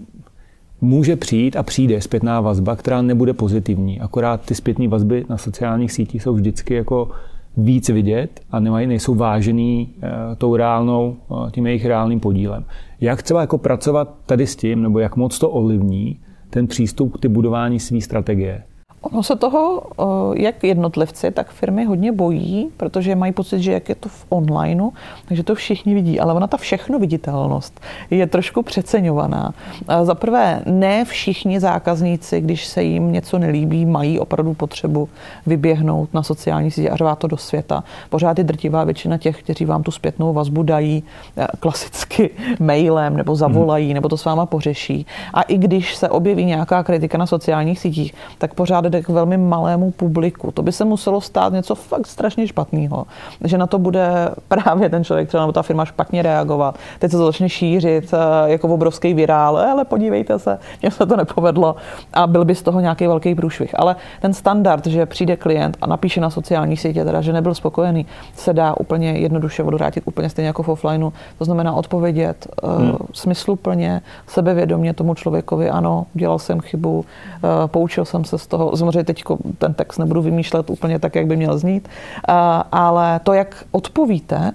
může 0.81 1.17
přijít 1.17 1.57
a 1.57 1.63
přijde 1.63 2.01
zpětná 2.01 2.41
vazba, 2.41 2.77
která 2.77 3.03
nebude 3.03 3.33
pozitivní. 3.33 4.01
Akorát 4.01 4.47
ty 4.47 4.55
zpětné 4.55 4.89
vazby 4.89 5.25
na 5.29 5.37
sociálních 5.37 5.93
sítích 5.93 6.23
jsou 6.23 6.35
vždycky 6.35 6.75
jako 6.75 7.11
víc 7.57 7.89
vidět 7.89 8.41
a 8.51 8.61
nemají, 8.61 8.87
nejsou 8.87 9.15
vážený 9.15 9.95
e, 10.03 10.37
tou 10.37 10.57
reálnou, 10.57 11.17
e, 11.31 11.51
tím 11.51 11.67
jejich 11.67 11.87
reálným 11.87 12.21
podílem. 12.21 12.65
Jak 13.01 13.23
třeba 13.23 13.41
jako 13.41 13.59
pracovat 13.59 14.15
tady 14.27 14.47
s 14.47 14.57
tím, 14.57 14.83
nebo 14.83 14.99
jak 14.99 15.17
moc 15.17 15.39
to 15.39 15.51
ovlivní 15.51 16.21
ten 16.51 16.67
přístup 16.67 17.17
k 17.17 17.21
ty 17.21 17.29
budování 17.29 17.81
své 17.81 18.01
strategie? 18.01 18.63
Ono 19.03 19.23
se 19.23 19.37
toho, 19.37 19.83
jak 20.35 20.65
jednotlivci, 20.65 21.31
tak 21.31 21.51
firmy 21.51 21.85
hodně 21.85 22.13
bojí, 22.13 22.71
protože 22.77 23.15
mají 23.15 23.33
pocit, 23.33 23.61
že 23.61 23.73
jak 23.73 23.89
je 23.89 23.95
to 23.95 24.09
v 24.09 24.27
onlineu, 24.29 24.91
takže 25.29 25.43
to 25.43 25.55
všichni 25.55 25.95
vidí. 25.95 26.21
Ale 26.21 26.35
ona 26.35 26.47
ta 26.47 26.57
všechno 26.57 26.99
viditelnost 26.99 27.81
je 28.11 28.27
trošku 28.27 28.63
přeceňovaná. 28.63 29.55
Za 30.03 30.15
prvé, 30.15 30.63
ne 30.67 31.05
všichni 31.05 31.61
zákazníci, 31.61 32.41
když 32.41 32.67
se 32.67 32.83
jim 32.83 33.13
něco 33.13 33.39
nelíbí, 33.39 33.87
mají 33.87 34.19
opravdu 34.19 34.55
potřebu 34.55 35.09
vyběhnout 35.47 36.15
na 36.15 36.23
sociální 36.23 36.71
sítě 36.71 36.91
a 36.91 36.97
řvát 36.97 37.19
to 37.19 37.27
do 37.27 37.37
světa. 37.37 37.85
Pořád 38.11 38.39
je 38.39 38.45
drtivá 38.45 38.85
většina 38.85 39.19
těch, 39.19 39.43
kteří 39.43 39.65
vám 39.65 39.83
tu 39.83 39.91
zpětnou 39.91 40.33
vazbu 40.33 40.63
dají 40.63 41.03
e, 41.37 41.47
klasicky 41.61 42.31
mailem 42.61 43.17
nebo 43.17 43.37
zavolají, 43.37 43.87
hmm. 43.87 43.95
nebo 43.95 44.09
to 44.09 44.17
s 44.17 44.25
váma 44.25 44.47
pořeší. 44.47 45.07
A 45.35 45.43
i 45.43 45.59
když 45.59 45.97
se 45.97 46.09
objeví 46.09 46.45
nějaká 46.45 46.83
kritika 46.83 47.19
na 47.19 47.27
sociálních 47.27 47.79
sítích, 47.79 48.15
tak 48.39 48.55
pořád 48.55 48.90
jde 48.91 49.03
k 49.03 49.09
velmi 49.09 49.37
malému 49.37 49.91
publiku. 49.91 50.53
To 50.53 50.63
by 50.63 50.73
se 50.73 50.85
muselo 50.85 51.21
stát 51.21 51.53
něco 51.53 51.75
fakt 51.75 52.07
strašně 52.07 52.47
špatného, 52.47 53.07
že 53.45 53.59
na 53.59 53.67
to 53.67 53.79
bude 53.79 54.31
právě 54.49 54.91
ten 54.91 55.05
člověk 55.05 55.29
třeba 55.29 55.43
nebo 55.43 55.53
ta 55.53 55.63
firma 55.63 55.85
špatně 55.85 56.23
reagovat. 56.23 56.79
Teď 56.99 57.11
se 57.11 57.17
to 57.17 57.25
začne 57.25 57.49
šířit 57.49 58.15
eh, 58.15 58.51
jako 58.51 58.69
obrovský 58.69 59.15
virál, 59.15 59.59
eh, 59.59 59.67
ale 59.67 59.85
podívejte 59.85 60.39
se, 60.39 60.59
mně 60.83 60.91
se 60.91 61.07
to 61.07 61.17
nepovedlo 61.17 61.77
a 62.13 62.27
byl 62.27 62.45
by 62.45 62.55
z 62.55 62.63
toho 62.63 62.81
nějaký 62.81 63.07
velký 63.07 63.35
průšvih. 63.35 63.79
Ale 63.79 63.97
ten 64.21 64.35
standard, 64.35 64.87
že 64.87 65.07
přijde 65.07 65.37
klient 65.37 65.77
a 65.81 65.87
napíše 65.87 66.21
na 66.21 66.31
sociální 66.31 66.77
sítě, 66.77 67.05
teda, 67.05 67.21
že 67.21 67.33
nebyl 67.33 67.55
spokojený, 67.55 68.07
se 68.35 68.53
dá 68.53 68.75
úplně 68.77 69.13
jednoduše 69.13 69.63
odvrátit 69.63 70.03
úplně 70.07 70.31
stejně 70.31 70.47
jako 70.47 70.63
v 70.63 70.69
offlineu. 70.69 71.11
To 71.39 71.45
znamená 71.45 71.73
odpovědět 71.73 72.47
eh, 72.63 72.67
hmm. 72.67 72.97
smysluplně, 73.13 74.03
sebevědomě 74.27 74.95
tomu 74.95 75.15
člověkovi, 75.15 75.71
ano, 75.71 76.07
dělal 76.15 76.39
jsem 76.39 76.61
chybu, 76.61 76.99
uh, 76.99 77.05
poučil 77.67 78.05
jsem 78.05 78.25
se 78.25 78.39
z 78.39 78.47
toho, 78.47 78.77
samozřejmě 78.81 79.05
teď 79.05 79.23
ten 79.59 79.75
text 79.75 79.99
nebudu 79.99 80.23
vymýšlet 80.23 80.71
úplně 80.71 80.99
tak, 80.99 81.15
jak 81.15 81.27
by 81.27 81.37
měl 81.37 81.59
znít, 81.59 81.89
ale 82.73 83.21
to, 83.21 83.33
jak 83.33 83.65
odpovíte, 83.71 84.53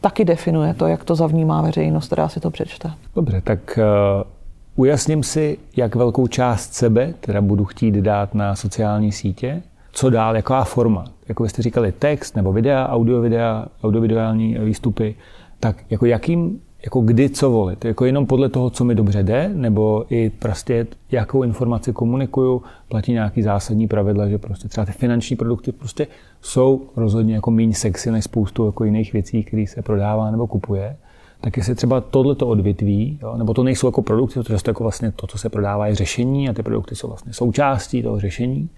taky 0.00 0.24
definuje 0.24 0.74
to, 0.74 0.86
jak 0.86 1.04
to 1.04 1.14
zavnímá 1.14 1.62
veřejnost, 1.62 2.06
která 2.06 2.28
si 2.28 2.40
to 2.40 2.50
přečte. 2.50 2.90
Dobře, 3.14 3.40
tak 3.40 3.78
uh, 3.78 4.22
ujasním 4.76 5.22
si, 5.22 5.58
jak 5.76 5.94
velkou 5.94 6.26
část 6.26 6.74
sebe 6.74 7.14
teda 7.20 7.40
budu 7.40 7.64
chtít 7.64 7.94
dát 7.94 8.34
na 8.34 8.54
sociální 8.54 9.12
sítě, 9.12 9.62
co 9.92 10.10
dál, 10.10 10.36
jaká 10.36 10.64
forma. 10.64 11.04
Jako 11.28 11.48
jste 11.48 11.62
říkali, 11.62 11.92
text 11.92 12.36
nebo 12.36 12.52
videa, 12.52 12.88
audio, 12.88 13.20
videa, 13.20 13.66
audiovideální 13.82 14.54
výstupy, 14.58 15.14
tak 15.60 15.76
jako 15.90 16.06
jakým 16.06 16.60
jako 16.84 17.00
kdy 17.00 17.30
co 17.30 17.50
volit. 17.50 17.84
Jako 17.84 18.04
jenom 18.04 18.26
podle 18.26 18.48
toho, 18.48 18.70
co 18.70 18.84
mi 18.84 18.94
dobře 18.94 19.22
jde, 19.22 19.50
nebo 19.54 20.04
i 20.10 20.30
prostě 20.30 20.86
jakou 21.10 21.42
informaci 21.42 21.92
komunikuju, 21.92 22.62
platí 22.88 23.12
nějaký 23.12 23.42
zásadní 23.42 23.88
pravidla, 23.88 24.28
že 24.28 24.38
prostě 24.38 24.68
třeba 24.68 24.86
ty 24.86 24.92
finanční 24.92 25.36
produkty 25.36 25.72
prostě 25.72 26.06
jsou 26.40 26.82
rozhodně 26.96 27.34
jako 27.34 27.50
méně 27.50 27.74
sexy 27.74 28.10
než 28.10 28.24
spoustu 28.24 28.66
jako 28.66 28.84
jiných 28.84 29.12
věcí, 29.12 29.44
které 29.44 29.64
se 29.66 29.82
prodává 29.82 30.30
nebo 30.30 30.46
kupuje. 30.46 30.96
Tak 31.40 31.56
jestli 31.56 31.74
třeba 31.74 32.00
tohleto 32.00 32.46
odvětví, 32.46 33.18
jo, 33.22 33.36
nebo 33.36 33.54
to 33.54 33.62
nejsou 33.62 33.86
jako 33.86 34.02
produkty, 34.02 34.34
to 34.34 34.42
často 34.42 34.70
jako 34.70 34.82
vlastně 34.82 35.12
to, 35.12 35.26
co 35.26 35.38
se 35.38 35.48
prodává, 35.48 35.86
je 35.86 35.94
řešení 35.94 36.48
a 36.48 36.52
ty 36.52 36.62
produkty 36.62 36.96
jsou 36.96 37.08
vlastně 37.08 37.32
součástí 37.32 38.02
toho 38.02 38.20
řešení. 38.20 38.68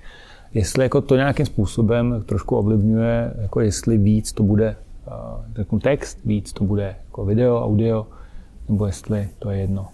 Jestli 0.55 0.83
jako 0.83 1.01
to 1.01 1.17
nějakým 1.17 1.47
způsobem 1.47 2.23
trošku 2.27 2.57
ovlivňuje, 2.57 3.33
jako 3.43 3.61
jestli 3.61 3.99
víc 3.99 4.33
to 4.33 4.43
bude 4.43 4.77
řeknu 5.57 5.81
text, 5.81 6.19
víc 6.25 6.53
to 6.53 6.65
bude 6.65 6.97
jako 7.07 7.25
video, 7.25 7.65
audio, 7.65 8.07
nebo 8.69 8.87
jestli 8.87 9.29
to 9.39 9.51
je 9.51 9.59
jedno. 9.59 9.89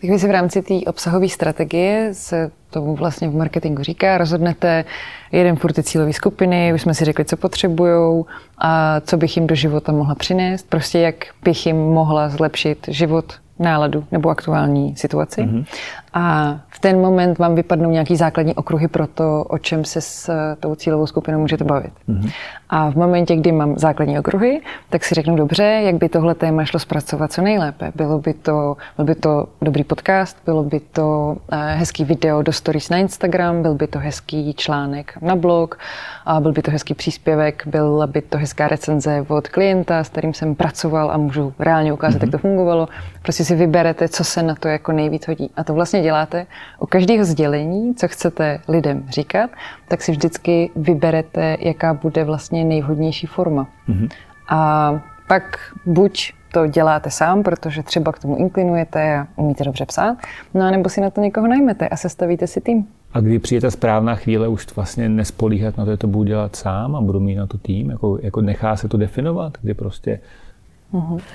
Tak 0.00 0.10
vy 0.10 0.18
se 0.18 0.28
v 0.28 0.30
rámci 0.30 0.62
té 0.62 0.74
obsahové 0.86 1.28
strategie 1.28 2.10
se 2.12 2.50
tomu 2.70 2.96
vlastně 2.96 3.28
v 3.28 3.34
marketingu 3.34 3.82
říká, 3.82 4.18
rozhodnete 4.18 4.84
jeden 5.32 5.56
furt 5.56 5.72
ty 5.72 5.82
cílové 5.82 6.12
skupiny, 6.12 6.72
už 6.74 6.82
jsme 6.82 6.94
si 6.94 7.04
řekli, 7.04 7.24
co 7.24 7.36
potřebují 7.36 8.24
a 8.58 9.00
co 9.00 9.16
bych 9.16 9.36
jim 9.36 9.46
do 9.46 9.54
života 9.54 9.92
mohla 9.92 10.14
přinést, 10.14 10.68
prostě 10.68 10.98
jak 10.98 11.14
bych 11.44 11.66
jim 11.66 11.76
mohla 11.76 12.28
zlepšit 12.28 12.86
život, 12.88 13.32
náladu 13.58 14.04
nebo 14.12 14.30
aktuální 14.30 14.96
situaci. 14.96 15.42
Mm-hmm. 15.42 15.64
A 16.12 16.56
v 16.68 16.78
ten 16.78 17.00
moment 17.00 17.38
vám 17.38 17.54
vypadnou 17.54 17.90
nějaký 17.90 18.16
základní 18.16 18.54
okruhy 18.54 18.88
pro 18.88 19.06
to, 19.06 19.44
o 19.44 19.58
čem 19.58 19.84
se 19.84 20.00
s 20.00 20.28
eh, 20.28 20.56
tou 20.60 20.74
cílovou 20.74 21.06
skupinou 21.06 21.40
můžete 21.40 21.64
bavit. 21.64 21.92
Mm-hmm. 22.08 22.32
A 22.70 22.90
v 22.90 22.94
momentě, 22.94 23.36
kdy 23.36 23.52
mám 23.52 23.78
základní 23.78 24.18
okruhy, 24.18 24.60
tak 24.90 25.04
si 25.04 25.14
řeknu 25.14 25.36
dobře, 25.36 25.62
jak 25.62 25.94
by 25.94 26.08
tohle 26.08 26.34
téma 26.34 26.64
šlo 26.64 26.80
zpracovat 26.80 27.32
co 27.32 27.42
nejlépe. 27.42 27.92
Bylo 27.94 28.18
by 28.18 28.34
to, 28.34 28.76
byl 28.96 29.04
by 29.04 29.14
to 29.14 29.46
dobrý 29.62 29.84
podcast, 29.84 30.36
bylo 30.44 30.64
by 30.64 30.80
to 30.80 31.36
eh, 31.52 31.74
hezký 31.76 32.04
video 32.04 32.42
do 32.42 32.52
stories 32.52 32.90
na 32.90 32.96
Instagram, 32.96 33.62
byl 33.62 33.74
by 33.74 33.86
to 33.86 33.98
hezký 33.98 34.54
článek 34.54 35.18
na 35.20 35.36
blog, 35.36 35.78
a 36.26 36.40
byl 36.40 36.52
by 36.52 36.62
to 36.62 36.70
hezký 36.70 36.94
příspěvek, 36.94 37.62
byla 37.66 38.06
by 38.06 38.22
to 38.22 38.38
hezká 38.38 38.68
recenze 38.68 39.24
od 39.28 39.48
klienta, 39.48 40.04
s 40.04 40.08
kterým 40.08 40.34
jsem 40.34 40.54
pracoval 40.54 41.10
a 41.10 41.16
můžu 41.16 41.52
reálně 41.58 41.92
ukázat, 41.92 42.18
mm-hmm. 42.18 42.24
jak 42.24 42.30
to 42.30 42.38
fungovalo. 42.38 42.88
Prostě 43.22 43.44
si 43.48 43.54
vyberete, 43.54 44.08
co 44.08 44.24
se 44.24 44.42
na 44.42 44.54
to 44.54 44.68
jako 44.68 44.92
nejvíc 44.92 45.28
hodí. 45.28 45.50
A 45.56 45.64
to 45.64 45.74
vlastně 45.74 46.02
děláte 46.02 46.46
u 46.80 46.86
každého 46.86 47.24
sdělení, 47.24 47.94
co 47.94 48.08
chcete 48.08 48.60
lidem 48.68 49.04
říkat, 49.08 49.50
tak 49.88 50.02
si 50.02 50.12
vždycky 50.12 50.70
vyberete, 50.76 51.56
jaká 51.60 51.94
bude 51.94 52.24
vlastně 52.24 52.64
nejvhodnější 52.64 53.26
forma. 53.26 53.68
Mm-hmm. 53.88 54.08
A 54.48 54.92
pak 55.28 55.58
buď 55.86 56.32
to 56.52 56.66
děláte 56.66 57.10
sám, 57.10 57.42
protože 57.42 57.82
třeba 57.82 58.12
k 58.12 58.18
tomu 58.18 58.36
inklinujete 58.36 59.18
a 59.18 59.26
umíte 59.36 59.64
dobře 59.64 59.86
psát, 59.86 60.16
no 60.54 60.64
a 60.64 60.70
nebo 60.70 60.88
si 60.88 61.00
na 61.00 61.10
to 61.10 61.20
někoho 61.20 61.46
najmete 61.46 61.88
a 61.88 61.96
sestavíte 61.96 62.46
si 62.46 62.60
tým. 62.60 62.86
A 63.12 63.20
kdy 63.20 63.38
přijde 63.38 63.60
ta 63.60 63.70
správná 63.70 64.14
chvíle 64.14 64.48
už 64.48 64.66
vlastně 64.76 65.08
nespolíhat 65.08 65.76
na 65.76 65.84
to, 65.84 65.90
že 65.90 65.96
to 65.96 66.06
budu 66.06 66.24
dělat 66.24 66.56
sám 66.56 66.96
a 66.96 67.00
budu 67.00 67.20
mít 67.20 67.34
na 67.34 67.46
to 67.46 67.58
tým, 67.58 67.90
jako, 67.90 68.18
jako 68.22 68.40
nechá 68.40 68.76
se 68.76 68.88
to 68.88 68.96
definovat, 68.96 69.52
kdy 69.62 69.74
prostě. 69.74 70.20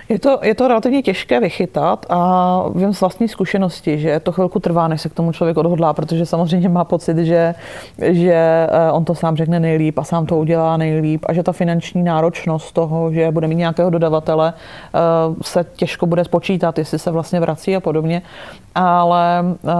Je 0.09 0.19
to, 0.19 0.39
je 0.41 0.55
to 0.55 0.67
relativně 0.67 1.01
těžké 1.01 1.39
vychytat 1.39 2.05
a 2.09 2.63
vím 2.75 2.93
z 2.93 3.01
vlastní 3.01 3.27
zkušenosti, 3.27 3.99
že 3.99 4.19
to 4.19 4.31
chvilku 4.31 4.59
trvá, 4.59 4.87
než 4.87 5.01
se 5.01 5.09
k 5.09 5.13
tomu 5.13 5.31
člověk 5.31 5.57
odhodlá, 5.57 5.93
protože 5.93 6.25
samozřejmě 6.25 6.69
má 6.69 6.83
pocit, 6.83 7.17
že, 7.17 7.55
že 8.01 8.33
eh, 8.33 8.91
on 8.91 9.05
to 9.05 9.15
sám 9.15 9.35
řekne 9.35 9.59
nejlíp 9.59 9.97
a 9.97 10.03
sám 10.03 10.25
to 10.25 10.37
udělá 10.37 10.77
nejlíp 10.77 11.25
a 11.25 11.33
že 11.33 11.43
ta 11.43 11.51
finanční 11.51 12.03
náročnost 12.03 12.73
toho, 12.73 13.11
že 13.13 13.31
bude 13.31 13.47
mít 13.47 13.55
nějakého 13.55 13.89
dodavatele, 13.89 14.53
eh, 14.53 14.99
se 15.41 15.65
těžko 15.75 16.05
bude 16.05 16.23
spočítat, 16.23 16.77
jestli 16.77 16.99
se 16.99 17.11
vlastně 17.11 17.39
vrací 17.39 17.75
a 17.75 17.79
podobně. 17.79 18.21
Ale 18.75 19.43
uh, 19.63 19.71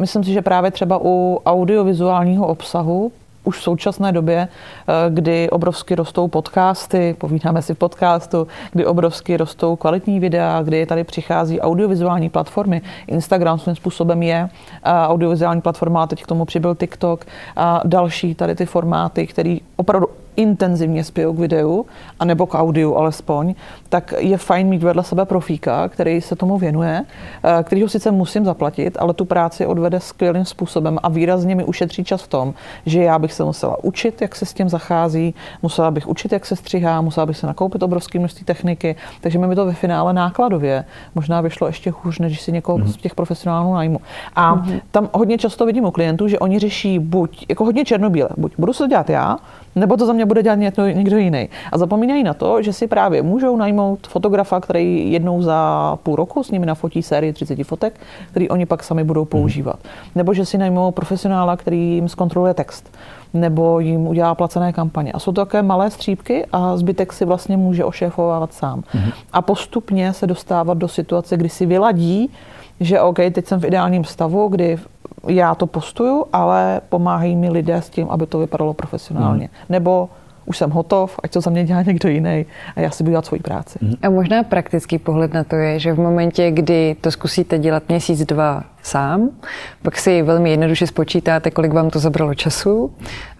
myslím 0.00 0.24
si, 0.24 0.32
že 0.32 0.42
právě 0.42 0.70
třeba 0.70 0.98
u 1.02 1.42
audiovizuálního 1.46 2.46
obsahu 2.46 3.12
už 3.44 3.58
v 3.58 3.62
současné 3.62 4.12
době, 4.12 4.48
eh, 4.48 4.92
kdy 5.10 5.50
obrovsky 5.50 5.94
rostou 5.94 6.28
podcasty, 6.28 7.16
povídáme 7.18 7.62
si 7.62 7.74
v 7.74 7.78
podcastu, 7.78 8.46
kdy 8.72 8.86
obrovsky 8.86 9.36
rostou 9.36 9.76
kvalitní 9.76 10.20
videa, 10.20 10.62
kdy 10.62 10.86
tady 10.86 11.04
přichází 11.04 11.60
audiovizuální 11.60 12.28
platformy. 12.28 12.82
Instagram 13.06 13.58
svým 13.58 13.76
způsobem 13.76 14.22
je 14.22 14.48
audiovizuální 14.84 15.60
platforma, 15.60 16.02
a 16.02 16.06
teď 16.06 16.22
k 16.22 16.26
tomu 16.26 16.44
přibyl 16.44 16.74
TikTok 16.74 17.24
a 17.56 17.80
další 17.84 18.34
tady 18.34 18.54
ty 18.54 18.66
formáty, 18.66 19.26
které 19.26 19.56
opravdu 19.76 20.08
intenzivně 20.38 21.04
spějou 21.04 21.32
k 21.32 21.38
videu, 21.38 21.86
anebo 22.20 22.46
k 22.46 22.54
audiu 22.54 22.94
alespoň, 22.94 23.54
tak 23.88 24.14
je 24.18 24.38
fajn 24.38 24.68
mít 24.68 24.82
vedle 24.82 25.04
sebe 25.04 25.24
profíka, 25.24 25.88
který 25.88 26.20
se 26.20 26.36
tomu 26.36 26.58
věnuje, 26.58 27.02
eh, 27.42 27.62
který 27.62 27.82
ho 27.82 27.88
sice 27.88 28.10
musím 28.10 28.44
zaplatit, 28.44 28.96
ale 29.00 29.14
tu 29.14 29.24
práci 29.24 29.66
odvede 29.66 30.00
skvělým 30.00 30.44
způsobem 30.44 30.98
a 31.02 31.08
výrazně 31.08 31.54
mi 31.54 31.64
ušetří 31.64 32.04
čas 32.04 32.22
v 32.22 32.28
tom, 32.28 32.54
že 32.86 33.02
já 33.02 33.18
bych 33.18 33.32
se 33.32 33.44
musela 33.44 33.84
učit, 33.84 34.22
jak 34.22 34.36
se 34.36 34.46
s 34.46 34.54
tím 34.54 34.68
zachází, 34.68 35.34
musela 35.62 35.90
bych 35.90 36.08
učit, 36.08 36.32
jak 36.32 36.46
se 36.46 36.56
střihá, 36.56 37.00
musela 37.00 37.26
bych 37.26 37.36
se 37.36 37.46
nakoupit 37.46 37.82
obrovské 37.82 38.18
množství 38.18 38.44
techniky, 38.44 38.96
takže 39.20 39.38
mi 39.38 39.54
to 39.54 39.66
ve 39.66 39.74
finále 39.74 40.12
nákladově 40.12 40.84
možná 41.14 41.40
vyšlo 41.40 41.66
ještě 41.66 41.90
hůř, 41.90 42.18
než 42.18 42.40
si 42.40 42.52
někoho 42.52 42.78
mm-hmm. 42.78 42.92
z 42.92 42.96
těch 42.96 43.14
profesionálů 43.14 43.74
najmu. 43.74 44.00
A 44.34 44.56
mm-hmm. 44.56 44.80
tam 44.90 45.08
hodně 45.12 45.38
často 45.38 45.66
vidím 45.66 45.84
u 45.84 45.90
klientů, 45.90 46.28
že 46.28 46.38
oni 46.38 46.58
řeší 46.58 46.98
buď, 46.98 47.46
jako 47.48 47.64
hodně 47.64 47.84
černobíle, 47.84 48.28
buď 48.36 48.52
budu 48.58 48.72
se 48.72 48.78
to 48.78 48.86
dělat 48.86 49.10
já, 49.10 49.36
nebo 49.76 49.96
to 49.96 50.06
za 50.06 50.12
mě 50.12 50.26
bude 50.26 50.42
dělat 50.42 50.54
někdo, 50.54 51.16
jiný. 51.16 51.48
A 51.72 51.78
zapomínají 51.78 52.22
na 52.22 52.34
to, 52.34 52.62
že 52.62 52.72
si 52.72 52.86
právě 52.86 53.22
můžou 53.22 53.56
najmout 53.56 54.06
fotografa, 54.06 54.60
který 54.60 55.12
jednou 55.12 55.42
za 55.42 55.98
půl 56.02 56.16
roku 56.16 56.44
s 56.44 56.50
nimi 56.50 56.66
nafotí 56.66 57.02
sérii 57.02 57.32
30 57.32 57.64
fotek, 57.64 58.00
který 58.30 58.48
oni 58.48 58.66
pak 58.66 58.82
sami 58.82 59.04
budou 59.04 59.24
používat. 59.24 59.78
Hmm. 59.82 59.92
Nebo 60.14 60.34
že 60.34 60.44
si 60.44 60.58
najmou 60.58 60.90
profesionála, 60.90 61.56
který 61.56 61.94
jim 61.94 62.08
zkontroluje 62.08 62.54
text 62.54 62.90
nebo 63.34 63.80
jim 63.80 64.06
udělá 64.06 64.34
placené 64.34 64.72
kampaně. 64.72 65.12
A 65.12 65.18
jsou 65.18 65.32
to 65.32 65.44
také 65.44 65.62
malé 65.62 65.90
střípky 65.90 66.46
a 66.52 66.76
zbytek 66.76 67.12
si 67.12 67.24
vlastně 67.24 67.56
může 67.56 67.84
ošéfovat 67.84 68.52
sám. 68.52 68.80
Mm-hmm. 68.80 69.12
A 69.32 69.42
postupně 69.42 70.12
se 70.12 70.26
dostávat 70.26 70.78
do 70.78 70.88
situace, 70.88 71.36
kdy 71.36 71.48
si 71.48 71.66
vyladí, 71.66 72.30
že 72.80 73.00
OK, 73.00 73.16
teď 73.16 73.46
jsem 73.46 73.60
v 73.60 73.64
ideálním 73.64 74.04
stavu, 74.04 74.48
kdy 74.48 74.78
já 75.26 75.54
to 75.54 75.66
postuju, 75.66 76.24
ale 76.32 76.80
pomáhají 76.88 77.36
mi 77.36 77.50
lidé 77.50 77.76
s 77.76 77.90
tím, 77.90 78.06
aby 78.10 78.26
to 78.26 78.38
vypadalo 78.38 78.74
profesionálně. 78.74 79.48
Hmm. 79.52 79.66
Nebo 79.68 80.08
už 80.48 80.58
jsem 80.58 80.70
hotov, 80.70 81.20
ať 81.22 81.32
to 81.32 81.40
za 81.40 81.50
mě 81.50 81.64
dělá 81.64 81.82
někdo 81.82 82.08
jiný 82.08 82.46
a 82.76 82.80
já 82.80 82.90
si 82.90 83.02
budu 83.04 83.10
dělat 83.10 83.26
svoji 83.26 83.40
práci. 83.40 83.78
Hmm. 83.82 83.94
A 84.02 84.10
možná 84.10 84.42
praktický 84.42 84.98
pohled 84.98 85.34
na 85.34 85.44
to 85.44 85.56
je, 85.56 85.78
že 85.78 85.92
v 85.92 85.98
momentě, 85.98 86.50
kdy 86.50 86.96
to 87.00 87.10
zkusíte 87.10 87.58
dělat 87.58 87.82
měsíc, 87.88 88.24
dva 88.24 88.64
sám, 88.82 89.30
pak 89.82 89.96
si 89.96 90.22
velmi 90.22 90.50
jednoduše 90.50 90.86
spočítáte, 90.86 91.50
kolik 91.50 91.72
vám 91.72 91.90
to 91.90 91.98
zabralo 91.98 92.34
času, 92.34 92.92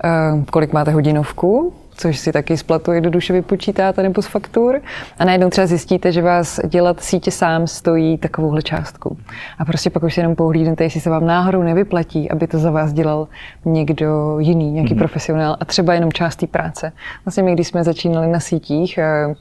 eh, 0.05 0.09
kolik 0.51 0.73
máte 0.73 0.91
hodinovku, 0.91 1.73
což 1.99 2.19
si 2.19 2.33
taky 2.33 2.57
z 2.57 2.63
platu 2.63 2.93
jednoduše 2.93 3.33
vypočítáte 3.33 4.03
nebo 4.03 4.23
z 4.23 4.27
faktur 4.27 4.81
a 5.19 5.25
najednou 5.25 5.51
třeba 5.51 5.67
zjistíte, 5.67 6.13
že 6.13 6.23
vás 6.23 6.61
dělat 6.69 7.01
sítě 7.01 7.31
sám 7.31 7.67
stojí 7.67 8.19
takovouhle 8.19 8.63
částku. 8.63 9.19
A 9.59 9.65
prostě 9.65 9.91
pak 9.91 10.03
už 10.03 10.15
si 10.15 10.21
jenom 10.21 10.37
pohlídnete, 10.37 10.85
jestli 10.85 11.01
se 11.01 11.11
vám 11.11 11.27
náhodou 11.27 11.63
nevyplatí, 11.63 12.31
aby 12.31 12.47
to 12.47 12.59
za 12.59 12.71
vás 12.71 12.93
dělal 12.93 13.29
někdo 13.65 14.39
jiný, 14.39 14.73
nějaký 14.73 14.95
mm-hmm. 14.95 14.99
profesionál 14.99 15.57
a 15.61 15.65
třeba 15.65 15.95
jenom 15.95 16.13
část 16.13 16.37
té 16.37 16.47
práce. 16.47 16.93
Vlastně 17.25 17.43
my, 17.43 17.53
když 17.53 17.69
jsme 17.69 17.85
začínali 17.85 18.27
na 18.27 18.41
sítích, 18.41 18.99
eh, 18.99 19.35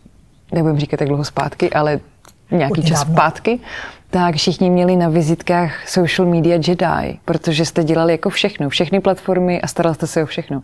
nebudem 0.51 0.77
říkat 0.77 1.01
jak 1.01 1.07
dlouho 1.07 1.25
zpátky, 1.25 1.69
ale 1.69 1.99
nějaký 2.51 2.83
čas 2.83 3.01
zpátky, 3.01 3.59
tak 4.09 4.35
všichni 4.35 4.69
měli 4.69 4.95
na 4.95 5.09
vizitkách 5.09 5.87
social 5.87 6.27
media 6.27 6.55
Jedi, 6.55 7.19
protože 7.25 7.65
jste 7.65 7.83
dělali 7.83 8.11
jako 8.11 8.29
všechno, 8.29 8.69
všechny 8.69 8.99
platformy 8.99 9.61
a 9.61 9.67
staral 9.67 9.93
jste 9.93 10.07
se 10.07 10.23
o 10.23 10.25
všechno. 10.25 10.63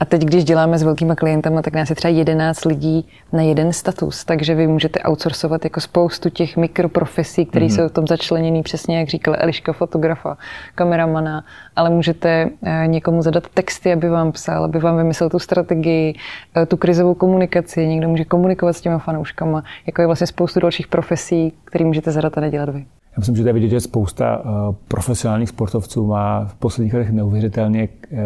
A 0.00 0.04
teď, 0.04 0.22
když 0.22 0.44
děláme 0.44 0.78
s 0.78 0.82
velkýma 0.82 1.14
klientama, 1.14 1.62
tak 1.62 1.74
nás 1.74 1.90
je 1.90 1.96
třeba 1.96 2.12
11 2.12 2.64
lidí 2.64 3.08
na 3.32 3.42
jeden 3.42 3.72
status, 3.72 4.24
takže 4.24 4.54
vy 4.54 4.66
můžete 4.66 5.00
outsourcovat 5.08 5.64
jako 5.64 5.80
spoustu 5.80 6.30
těch 6.30 6.56
mikroprofesí, 6.56 7.46
které 7.46 7.66
mm-hmm. 7.66 7.76
jsou 7.76 7.88
v 7.88 7.92
tom 7.92 8.06
začleněný 8.06 8.62
přesně, 8.62 8.98
jak 8.98 9.08
říkala 9.08 9.36
Eliška, 9.40 9.72
fotografa, 9.72 10.36
kameramana, 10.74 11.44
ale 11.76 11.90
můžete 11.90 12.50
eh, 12.62 12.86
někomu 12.86 13.22
zadat 13.22 13.48
texty, 13.54 13.92
aby 13.92 14.08
vám 14.08 14.32
psal, 14.32 14.64
aby 14.64 14.78
vám 14.78 14.96
vymyslel 14.96 15.30
tu 15.30 15.38
strategii, 15.38 16.14
eh, 16.56 16.66
tu 16.66 16.76
krizovou 16.76 17.14
komunikaci, 17.14 17.86
někdo 17.86 18.08
může 18.08 18.24
komunikovat 18.24 18.72
s 18.72 18.80
těma 18.80 18.98
fanouškama, 18.98 19.64
jako 19.86 20.02
je 20.02 20.06
vlastně 20.06 20.26
spoustu 20.26 20.60
dalších 20.60 20.86
profesí, 20.86 21.52
které 21.64 21.84
můžete 21.84 22.10
zadat 22.10 22.38
a 22.38 22.40
nedělat 22.40 22.68
vy. 22.68 22.82
Já 23.16 23.20
myslím, 23.20 23.36
že 23.36 23.42
to 23.42 23.48
je 23.48 23.52
vidět, 23.52 23.68
že 23.68 23.80
spousta 23.80 24.44
uh, 24.44 24.74
profesionálních 24.88 25.48
sportovců 25.48 26.06
má 26.06 26.44
v 26.44 26.54
posledních 26.54 26.94
letech 26.94 27.10
neuvěřitelně 27.10 27.88
uh, 28.12 28.18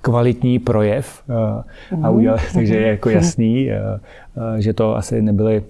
kvalitní 0.00 0.58
projev 0.58 1.22
uh, 1.28 1.36
a 1.36 2.10
mhm. 2.10 2.16
udělali, 2.16 2.40
mm. 2.40 2.54
takže 2.54 2.76
je 2.76 2.86
jako 2.86 3.10
jasný, 3.20 3.68
že 4.58 4.72
to 4.72 4.96
asi 4.96 5.22
nebyly 5.22 5.62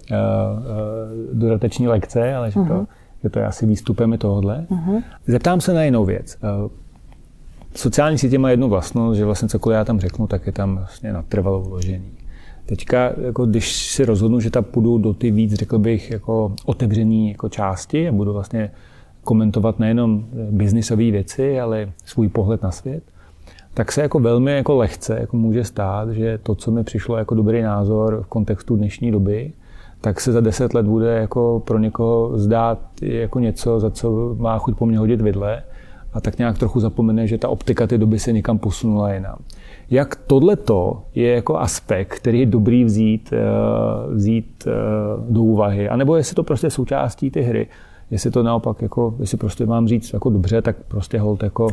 dodateční 1.33 1.89
lekce, 1.89 2.35
ale 2.35 2.51
že 2.51 2.55
to, 2.55 2.75
mm. 2.75 2.87
že 3.23 3.31
to 3.31 3.39
je 3.39 3.47
asi 3.47 3.67
výstupem 3.67 4.13
i 4.13 4.19
tohohle. 4.19 4.67
Zeptám 5.27 5.61
se 5.61 5.75
na 5.75 5.83
jinou 5.83 6.05
věc. 6.05 6.39
Sociální 7.75 8.19
sítě 8.19 8.39
má 8.39 8.51
jednu 8.51 8.69
vlastnost, 8.69 9.17
že 9.17 9.25
vlastně 9.25 9.49
cokoliv 9.49 9.77
já 9.77 9.85
tam 9.85 10.01
řeknu, 10.01 10.27
tak 10.27 10.47
je 10.47 10.53
tam 10.53 10.77
vlastně 10.77 11.13
natrvalo 11.13 11.61
vložený. 11.61 12.16
Teďka, 12.67 13.13
jako 13.21 13.47
když 13.47 13.73
si 13.73 14.05
rozhodnu, 14.05 14.41
že 14.41 14.51
tam 14.51 14.65
půjdu 14.65 14.99
do 14.99 15.15
ty 15.15 15.31
víc, 15.31 15.55
řekl 15.55 15.79
bych, 15.79 16.11
jako 16.11 16.53
otevřený 16.65 17.29
jako 17.29 17.49
části 17.49 18.09
a 18.09 18.13
budu 18.13 18.33
vlastně 18.33 18.71
komentovat 19.25 19.79
nejenom 19.79 20.25
biznisové 20.51 21.11
věci, 21.11 21.61
ale 21.61 21.93
svůj 22.05 22.29
pohled 22.29 22.63
na 22.63 22.71
svět, 22.71 23.03
tak 23.75 23.93
se 23.93 24.03
jako 24.03 24.19
velmi 24.21 24.53
jako 24.53 24.77
lehce 24.77 25.19
jako 25.21 25.37
může 25.37 25.65
stát, 25.65 26.11
že 26.11 26.39
to, 26.43 26.55
co 26.55 26.71
mi 26.71 26.85
přišlo 26.85 27.17
jako 27.17 27.35
dobrý 27.35 27.63
názor 27.63 28.23
v 28.23 28.27
kontextu 28.27 28.77
dnešní 28.77 29.11
doby, 29.11 29.53
tak 30.01 30.21
se 30.21 30.33
za 30.33 30.41
deset 30.41 30.75
let 30.75 30.87
bude 30.87 31.17
jako 31.17 31.63
pro 31.67 31.79
někoho 31.79 32.39
zdát 32.39 32.79
jako 33.03 33.41
něco, 33.41 33.81
za 33.81 33.91
co 33.91 34.37
má 34.39 34.59
chuť 34.59 34.79
po 34.79 34.87
mně 34.87 34.99
hodit 34.99 35.21
vidle 35.21 35.63
a 36.17 36.21
tak 36.21 36.39
nějak 36.39 36.59
trochu 36.59 36.81
zapomene, 36.81 37.27
že 37.27 37.39
ta 37.39 37.49
optika 37.49 37.87
té 37.87 37.99
doby 37.99 38.19
se 38.19 38.33
někam 38.33 38.59
posunula 38.59 39.13
jinam 39.13 39.39
jak 39.91 40.17
tohleto 40.17 41.03
je 41.15 41.35
jako 41.35 41.59
aspekt, 41.59 42.15
který 42.15 42.41
je 42.41 42.47
dobrý 42.47 42.85
vzít, 42.85 43.33
eh, 43.33 44.15
vzít 44.15 44.65
eh, 44.67 44.73
do 45.29 45.43
úvahy, 45.43 45.89
anebo 45.89 46.17
jestli 46.17 46.35
to 46.35 46.43
prostě 46.43 46.71
součástí 46.71 47.31
ty 47.31 47.43
hry, 47.43 47.67
jestli 48.11 48.31
to 48.31 48.43
naopak, 48.43 48.83
jako, 48.83 49.15
jestli 49.19 49.39
prostě 49.39 49.67
mám 49.67 49.89
říct 49.89 50.13
jako 50.13 50.31
dobře, 50.31 50.63
tak 50.63 50.77
prostě 50.89 51.19
hold 51.19 51.43
jako 51.43 51.69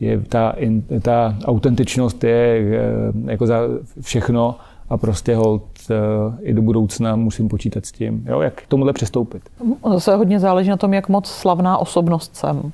je 0.00 0.20
ta, 0.20 0.54
ta 1.02 1.36
autentičnost 1.44 2.24
je 2.24 2.58
eh, 2.76 3.30
jako 3.30 3.46
za 3.46 3.60
všechno 4.00 4.54
a 4.88 4.96
prostě 4.96 5.36
hold 5.36 5.62
i 6.40 6.54
do 6.54 6.62
budoucna 6.62 7.16
musím 7.16 7.48
počítat 7.48 7.86
s 7.86 7.92
tím, 7.92 8.24
jo, 8.28 8.40
jak 8.40 8.62
k 8.62 8.66
tomuhle 8.66 8.92
přistoupit. 8.92 9.42
Zase 9.92 10.16
hodně 10.16 10.40
záleží 10.40 10.70
na 10.70 10.76
tom, 10.76 10.94
jak 10.94 11.08
moc 11.08 11.28
slavná 11.28 11.78
osobnost 11.78 12.36
jsem. 12.36 12.72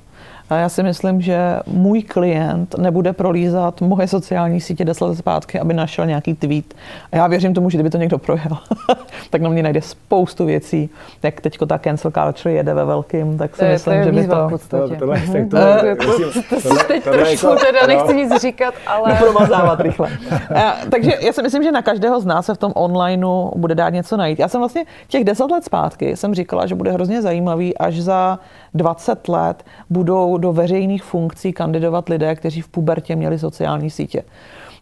A 0.49 0.55
já 0.55 0.69
si 0.69 0.83
myslím, 0.83 1.21
že 1.21 1.59
můj 1.67 2.01
klient 2.03 2.75
nebude 2.77 3.13
prolízat 3.13 3.81
moje 3.81 4.07
sociální 4.07 4.61
sítě 4.61 4.85
10 4.85 5.05
let 5.05 5.15
zpátky, 5.15 5.59
aby 5.59 5.73
našel 5.73 6.05
nějaký 6.05 6.33
tweet. 6.33 6.73
A 7.11 7.15
já 7.15 7.27
věřím 7.27 7.53
tomu, 7.53 7.69
že 7.69 7.77
kdyby 7.77 7.89
to 7.89 7.97
někdo 7.97 8.17
projel, 8.17 8.57
tak 9.29 9.41
na 9.41 9.49
mě 9.49 9.63
najde 9.63 9.81
spoustu 9.81 10.45
věcí. 10.45 10.89
Jak 11.23 11.41
teď 11.41 11.57
ta 11.67 11.79
cancel 11.79 12.11
culture 12.11 12.55
jede 12.55 12.73
ve 12.73 12.85
velkým, 12.85 13.37
tak 13.37 13.55
si 13.55 13.59
to 13.61 13.65
myslím, 13.65 13.93
je, 13.93 14.03
že 14.03 14.11
by 14.11 14.27
to... 14.27 14.47
V 14.47 14.49
podstatě. 14.49 14.95
Tohle, 14.95 15.21
tohle, 15.49 15.95
To- 15.95 16.19
to- 16.31 16.41
to 16.49 16.61
si 16.61 16.87
teď 16.87 17.03
trošku 17.03 17.47
teda 17.47 17.87
nechci 17.87 18.15
nic 18.15 18.41
říkat, 18.41 18.73
ale... 18.87 19.15
promazávat 19.15 19.79
rychle. 19.79 20.09
A, 20.55 20.73
takže 20.91 21.11
já 21.21 21.33
si 21.33 21.41
myslím, 21.41 21.63
že 21.63 21.71
na 21.71 21.81
každého 21.81 22.19
z 22.19 22.25
nás 22.25 22.45
se 22.45 22.53
v 22.53 22.57
tom 22.57 22.71
onlineu 22.75 23.51
bude 23.55 23.75
dát 23.75 23.89
něco 23.89 24.17
najít. 24.17 24.39
Já 24.39 24.47
jsem 24.47 24.61
vlastně 24.61 24.85
těch 25.07 25.23
deset 25.23 25.51
let 25.51 25.63
zpátky 25.65 26.15
jsem 26.17 26.35
říkala, 26.35 26.65
že 26.65 26.75
bude 26.75 26.91
hrozně 26.91 27.21
zajímavý, 27.21 27.77
až 27.77 28.01
za 28.01 28.39
20 28.73 29.27
let 29.27 29.65
budou 29.89 30.37
do 30.39 30.53
veřejných 30.53 31.03
funkcí 31.03 31.53
kandidovat 31.53 32.09
lidé, 32.09 32.35
kteří 32.35 32.61
v 32.61 32.67
pubertě 32.67 33.15
měli 33.15 33.39
sociální 33.39 33.89
sítě. 33.89 34.23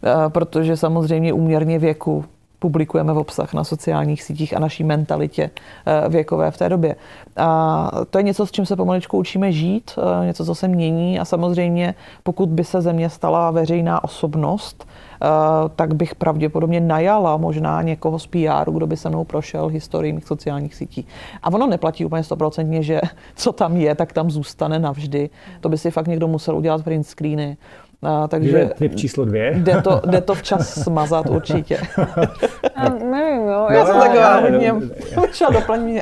Eh, 0.03 0.29
Protože 0.29 0.77
samozřejmě 0.77 1.33
úměrně 1.33 1.79
věku 1.79 2.25
publikujeme 2.59 3.13
v 3.13 3.17
obsah 3.17 3.53
na 3.53 3.63
sociálních 3.63 4.23
sítích 4.23 4.57
a 4.57 4.59
naší 4.59 4.83
mentalitě 4.83 5.49
eh, 5.85 6.09
věkové 6.09 6.51
v 6.51 6.57
té 6.57 6.69
době. 6.69 6.95
A 7.37 7.91
to 8.09 8.17
je 8.17 8.23
něco, 8.23 8.45
s 8.45 8.51
čím 8.51 8.65
se 8.65 8.75
pomaličku 8.75 9.17
učíme 9.17 9.51
žít, 9.51 9.91
eh, 9.97 10.25
něco, 10.25 10.45
co 10.45 10.55
se 10.55 10.67
mění 10.67 11.19
a 11.19 11.25
samozřejmě 11.25 11.95
pokud 12.23 12.49
by 12.49 12.63
se 12.63 12.81
země 12.81 13.09
stala 13.09 13.51
veřejná 13.51 14.03
osobnost, 14.03 14.87
tak 15.75 15.93
bych 15.93 16.15
pravděpodobně 16.15 16.79
najala 16.79 17.37
možná 17.37 17.81
někoho 17.81 18.19
z 18.19 18.27
PR, 18.27 18.71
kdo 18.71 18.87
by 18.87 18.97
se 18.97 19.09
mnou 19.09 19.23
prošel 19.23 19.67
historií 19.67 20.13
mých 20.13 20.25
sociálních 20.25 20.75
sítí. 20.75 21.07
A 21.43 21.53
ono 21.53 21.67
neplatí 21.67 22.05
úplně 22.05 22.23
stoprocentně, 22.23 22.83
že 22.83 23.01
co 23.35 23.51
tam 23.51 23.77
je, 23.77 23.95
tak 23.95 24.13
tam 24.13 24.31
zůstane 24.31 24.79
navždy. 24.79 25.29
To 25.61 25.69
by 25.69 25.77
si 25.77 25.91
fakt 25.91 26.07
někdo 26.07 26.27
musel 26.27 26.57
udělat 26.57 26.83
print 26.83 27.07
screeny. 27.07 27.57
A, 28.01 28.27
takže 28.27 28.51
Takže 28.51 28.73
tip 28.77 28.95
číslo 28.95 29.25
dvě. 29.25 29.53
jde 29.57 29.81
to, 29.81 30.01
jde 30.05 30.21
to 30.21 30.35
včas 30.35 30.83
smazat 30.83 31.29
určitě. 31.29 31.77
Já 32.77 32.89
nevím, 32.89 33.47
jo. 33.47 33.67
Já 33.69 33.85
jsem 33.85 33.95
no, 33.95 34.01
taková 34.01 34.41
no, 34.41 34.51
hodně, 34.51 34.73
no, 35.15 35.51
doplň 35.51 35.79
mě. 35.79 36.01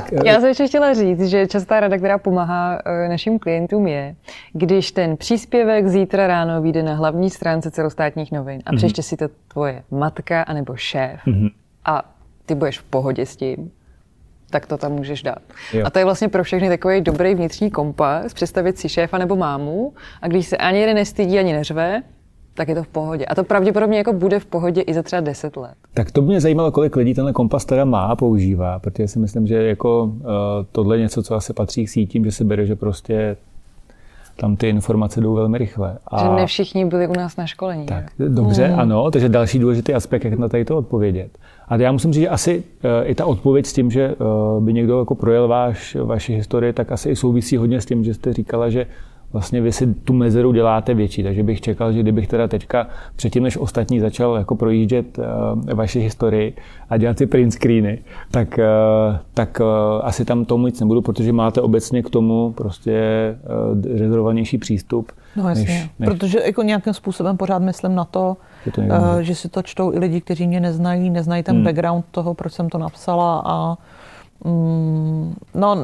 Tak, 0.00 0.12
Já 0.24 0.34
jsem 0.40 0.48
ještě 0.48 0.66
chtěla 0.68 0.94
říct, 0.94 1.24
že 1.28 1.46
častá 1.46 1.80
rada, 1.80 1.96
která 1.98 2.18
pomáhá 2.18 2.78
eh, 2.86 3.08
našim 3.08 3.38
klientům 3.38 3.86
je, 3.86 4.14
když 4.52 4.92
ten 4.92 5.16
příspěvek 5.16 5.88
zítra 5.88 6.26
ráno 6.26 6.62
vyjde 6.62 6.82
na 6.82 6.94
hlavní 6.94 7.30
stránce 7.30 7.70
celostátních 7.70 8.32
novin 8.32 8.54
Mhm. 8.56 8.62
a 8.66 8.72
přečte 8.76 9.02
si 9.02 9.16
to 9.16 9.24
tvoje 9.52 9.82
matka 9.90 10.42
anebo 10.42 10.76
šéf 10.76 11.20
a 11.84 12.02
ty 12.46 12.54
budeš 12.54 12.78
v 12.78 12.82
pohodě 12.82 13.26
s 13.26 13.36
tím, 13.36 13.70
tak 14.50 14.66
to 14.66 14.78
tam 14.78 14.92
můžeš 14.92 15.22
dát. 15.22 15.38
Jo. 15.72 15.82
A 15.86 15.90
to 15.90 15.98
je 15.98 16.04
vlastně 16.04 16.28
pro 16.28 16.44
všechny 16.44 16.68
takový 16.68 17.00
dobrý 17.00 17.34
vnitřní 17.34 17.70
kompas, 17.70 18.34
představit 18.34 18.78
si 18.78 18.88
šéfa 18.88 19.18
nebo 19.18 19.36
mámu 19.36 19.92
a 20.22 20.28
když 20.28 20.46
se 20.46 20.56
ani 20.56 20.78
jeden 20.80 20.96
nestydí, 20.96 21.38
ani 21.38 21.52
neřve, 21.52 22.02
tak 22.54 22.68
je 22.68 22.74
to 22.74 22.82
v 22.82 22.88
pohodě. 22.88 23.24
A 23.24 23.34
to 23.34 23.44
pravděpodobně 23.44 23.98
jako 23.98 24.12
bude 24.12 24.40
v 24.40 24.46
pohodě 24.46 24.80
i 24.80 24.94
za 24.94 25.02
třeba 25.02 25.20
10 25.20 25.56
let. 25.56 25.74
tak 25.94 26.10
to 26.10 26.22
by 26.22 26.28
mě 26.28 26.40
zajímalo, 26.40 26.72
kolik 26.72 26.96
lidí 26.96 27.14
tenhle 27.14 27.32
kompas 27.32 27.64
teda 27.64 27.84
má 27.84 28.04
a 28.04 28.16
používá, 28.16 28.78
protože 28.78 29.08
si 29.08 29.18
myslím, 29.18 29.46
že 29.46 29.54
jako 29.54 30.04
uh, 30.04 30.20
tohle 30.72 30.96
je 30.96 31.00
něco, 31.00 31.22
co 31.22 31.34
asi 31.34 31.52
patří 31.52 31.84
k 31.84 31.88
sítím, 31.88 32.24
že 32.24 32.32
se 32.32 32.44
bere, 32.44 32.66
že 32.66 32.76
prostě 32.76 33.36
tam 34.36 34.56
ty 34.56 34.68
informace 34.68 35.20
jdou 35.20 35.34
velmi 35.34 35.58
rychle. 35.58 35.98
Že 36.20 36.28
ne 36.28 36.46
všichni 36.46 36.84
byli 36.84 37.08
u 37.08 37.12
nás 37.12 37.36
na 37.36 37.46
školení. 37.46 37.86
Tak, 37.86 38.04
dobře, 38.28 38.66
hmm. 38.66 38.80
ano, 38.80 39.10
takže 39.10 39.28
další 39.28 39.58
důležitý 39.58 39.94
aspekt, 39.94 40.24
jak 40.24 40.38
na 40.38 40.48
tady 40.48 40.64
to 40.64 40.76
odpovědět. 40.76 41.38
A 41.68 41.76
já 41.76 41.92
musím 41.92 42.12
říct, 42.12 42.22
že 42.22 42.28
asi 42.28 42.58
uh, 42.58 42.90
i 43.10 43.14
ta 43.14 43.26
odpověď 43.26 43.66
s 43.66 43.72
tím, 43.72 43.90
že 43.90 44.14
uh, 44.14 44.64
by 44.64 44.72
někdo 44.72 44.98
jako 44.98 45.14
projel 45.14 45.48
váš, 45.48 45.96
vaši 46.02 46.34
historii, 46.34 46.72
tak 46.72 46.92
asi 46.92 47.10
i 47.10 47.16
souvisí 47.16 47.56
hodně 47.56 47.80
s 47.80 47.86
tím, 47.86 48.04
že 48.04 48.14
jste 48.14 48.32
říkala, 48.32 48.70
že 48.70 48.86
vlastně 49.32 49.60
vy 49.60 49.72
si 49.72 49.94
tu 49.94 50.12
mezeru 50.12 50.52
děláte 50.52 50.94
větší, 50.94 51.22
takže 51.22 51.42
bych 51.42 51.60
čekal, 51.60 51.92
že 51.92 52.00
kdybych 52.00 52.26
teda 52.28 52.48
teďka 52.48 52.86
předtím, 53.16 53.42
než 53.42 53.56
ostatní 53.56 54.00
začal 54.00 54.34
jako 54.36 54.56
projíždět 54.56 55.18
uh, 55.18 55.24
vaši 55.74 56.00
historii 56.00 56.56
a 56.90 56.96
dělat 56.96 57.18
si 57.18 57.26
print 57.26 57.52
screeny, 57.52 57.98
tak, 58.30 58.58
uh, 58.58 59.16
tak 59.34 59.60
uh, 59.60 59.66
asi 60.06 60.24
tam 60.24 60.44
tomu 60.44 60.66
nic 60.66 60.80
nebudu, 60.80 61.02
protože 61.02 61.32
máte 61.32 61.60
obecně 61.60 62.02
k 62.02 62.10
tomu 62.10 62.52
prostě 62.52 63.00
uh, 63.72 63.98
rezervovanější 63.98 64.58
přístup. 64.58 65.12
No 65.36 65.48
jasně, 65.48 65.64
než, 65.64 65.88
než, 65.98 66.08
protože 66.08 66.40
jako 66.46 66.62
nějakým 66.62 66.92
způsobem 66.94 67.36
pořád 67.36 67.58
myslím 67.58 67.94
na 67.94 68.04
to, 68.04 68.36
Že 68.64 68.70
to 68.70 68.80
eh, 68.80 68.84
může. 68.84 69.24
že 69.24 69.34
si 69.34 69.48
to 69.48 69.62
čtou 69.62 69.92
i 69.92 69.98
lidi, 69.98 70.20
kteří 70.20 70.46
mě 70.46 70.60
neznají, 70.60 71.10
neznají 71.10 71.42
ten 71.42 71.54
Hmm. 71.54 71.64
background 71.64 72.04
toho, 72.10 72.34
proč 72.34 72.52
jsem 72.52 72.68
to 72.68 72.78
napsala 72.78 73.42
a 73.46 73.76
no, 75.54 75.74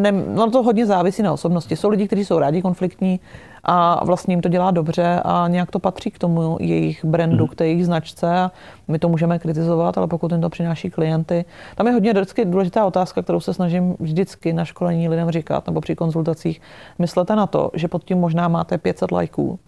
ne, 0.00 0.12
no 0.12 0.50
to 0.50 0.62
hodně 0.62 0.86
závisí 0.86 1.22
na 1.22 1.32
osobnosti. 1.32 1.76
Jsou 1.76 1.88
lidi, 1.88 2.06
kteří 2.06 2.24
jsou 2.24 2.38
rádi 2.38 2.62
konfliktní 2.62 3.20
a 3.64 4.04
vlastně 4.04 4.32
jim 4.32 4.40
to 4.40 4.48
dělá 4.48 4.70
dobře 4.70 5.20
a 5.24 5.48
nějak 5.48 5.70
to 5.70 5.78
patří 5.78 6.10
k 6.10 6.18
tomu 6.18 6.56
jejich 6.60 7.04
brandu, 7.04 7.44
Hmm. 7.44 7.48
k 7.48 7.54
té 7.54 7.66
jejich 7.66 7.86
značce 7.86 8.38
a 8.38 8.52
my 8.88 8.98
to 8.98 9.08
můžeme 9.08 9.38
kritizovat, 9.38 9.98
ale 9.98 10.06
pokud 10.06 10.32
jim 10.32 10.40
to 10.40 10.48
přináší 10.48 10.90
klienty. 10.90 11.44
Tam 11.74 11.86
je 11.86 11.92
hodně 11.92 12.12
vždycky 12.12 12.44
důležitá 12.44 12.86
otázka, 12.86 13.22
kterou 13.22 13.40
se 13.40 13.54
snažím 13.54 13.96
vždycky 14.00 14.52
na 14.52 14.64
školení 14.64 15.08
lidem 15.08 15.30
říkat 15.30 15.66
nebo 15.66 15.80
při 15.80 15.94
konzultacích. 15.94 16.60
Myslete 16.98 17.36
na 17.36 17.46
to, 17.46 17.70
že 17.74 17.88
pod 17.88 18.04
tím 18.04 18.18
možná 18.18 18.48
máte 18.48 18.78
500 18.78 19.12
lajků, 19.12 19.58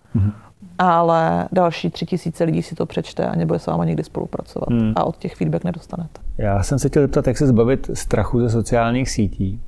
ale 0.78 1.48
další 1.52 1.90
tři 1.90 2.06
tisíce 2.06 2.44
lidí 2.44 2.62
si 2.62 2.74
to 2.74 2.86
přečte 2.86 3.26
a 3.26 3.36
nebude 3.36 3.58
s 3.58 3.66
váma 3.66 3.84
nikdy 3.84 4.04
spolupracovat 4.04 4.68
Hmm. 4.70 4.92
a 4.96 5.04
od 5.04 5.16
těch 5.16 5.36
feedback 5.36 5.64
nedostanete. 5.64 6.20
Já 6.38 6.62
jsem 6.62 6.78
se 6.78 6.88
chtěl 6.88 7.02
zeptat, 7.02 7.26
jak 7.26 7.38
se 7.38 7.46
zbavit 7.46 7.90
strachu 7.94 8.40
ze 8.40 8.50
sociálních 8.50 9.10
sítí. 9.10 9.60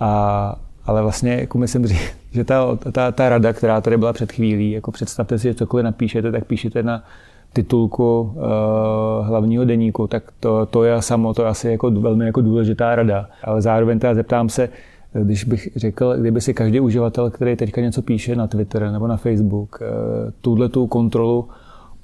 A, 0.00 0.56
ale 0.86 1.02
vlastně 1.02 1.34
jako 1.34 1.58
myslím, 1.58 1.86
říct, 1.86 2.14
že 2.30 2.44
ta, 2.44 2.76
ta, 2.92 3.12
ta 3.12 3.28
rada, 3.28 3.52
která 3.52 3.80
tady 3.80 3.96
byla 3.96 4.12
před 4.12 4.32
chvílí, 4.32 4.70
jako 4.70 4.90
představte 4.92 5.38
si, 5.38 5.48
že 5.48 5.54
cokoliv 5.54 5.84
napíšete, 5.84 6.32
tak 6.32 6.44
píšete 6.44 6.82
na 6.82 7.04
titulku 7.52 8.20
uh, 8.20 9.26
hlavního 9.26 9.64
deníku, 9.64 10.06
tak 10.06 10.22
to, 10.40 10.66
to 10.66 10.84
je 10.84 11.02
samo, 11.02 11.34
to 11.34 11.42
je 11.42 11.48
asi 11.48 11.68
jako 11.68 11.90
velmi 11.90 12.26
jako 12.26 12.40
důležitá 12.40 12.94
rada. 12.94 13.28
Ale 13.44 13.62
zároveň 13.62 13.98
teda 13.98 14.14
zeptám 14.14 14.48
se, 14.48 14.68
když 15.12 15.44
bych 15.44 15.68
řekl, 15.76 16.16
kdyby 16.16 16.40
si 16.40 16.54
každý 16.54 16.80
uživatel, 16.80 17.30
který 17.30 17.56
teďka 17.56 17.80
něco 17.80 18.02
píše 18.02 18.36
na 18.36 18.46
Twitter 18.46 18.92
nebo 18.92 19.06
na 19.06 19.16
Facebook, 19.16 19.78
uh, 19.80 19.86
tuhle 20.40 20.68
tu 20.68 20.86
kontrolu 20.86 21.48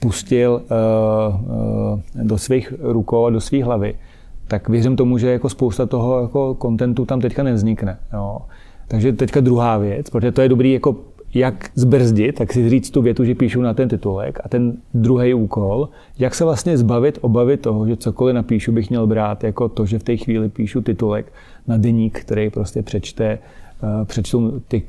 pustil 0.01 0.63
uh, 0.63 1.41
uh, 1.41 2.01
do 2.23 2.39
svých 2.39 2.73
rukou 2.81 3.27
a 3.27 3.31
do 3.31 3.41
svých 3.41 3.65
hlavy, 3.65 3.95
tak 4.49 4.69
věřím 4.69 4.97
tomu, 4.97 5.19
že 5.19 5.31
jako 5.31 5.49
spousta 5.49 5.87
toho 5.87 6.23
jako 6.23 6.55
kontentu 6.55 7.05
tam 7.05 7.21
teďka 7.21 7.43
nevznikne. 7.43 7.99
Jo. 8.13 8.39
Takže 8.89 9.13
teďka 9.13 9.41
druhá 9.41 9.79
věc, 9.79 10.11
protože 10.11 10.33
to 10.33 10.41
je 10.41 10.49
dobrý 10.49 10.73
jako 10.73 10.97
jak 11.37 11.71
zbrzdit, 11.75 12.35
tak 12.35 12.53
si 12.53 12.71
říct 12.71 12.91
tu 12.91 13.03
větu, 13.03 13.25
že 13.25 13.35
píšu 13.35 13.61
na 13.61 13.75
ten 13.75 13.89
titulek 13.89 14.39
a 14.45 14.49
ten 14.49 14.77
druhý 14.95 15.35
úkol, 15.35 15.89
jak 16.19 16.35
se 16.35 16.45
vlastně 16.45 16.79
zbavit 16.79 17.19
obavy 17.21 17.57
toho, 17.57 17.87
že 17.87 17.97
cokoliv 17.97 18.35
napíšu 18.35 18.73
bych 18.73 18.91
měl 18.91 19.07
brát 19.07 19.45
jako 19.45 19.69
to, 19.69 19.87
že 19.87 19.99
v 19.99 20.03
té 20.03 20.17
chvíli 20.17 20.49
píšu 20.49 20.81
titulek 20.81 21.33
na 21.67 21.77
deník, 21.77 22.21
který 22.21 22.51
prostě 22.51 22.83
přečte, 22.83 23.39
uh, 23.83 24.05
přečtou 24.05 24.61
ty 24.69 24.83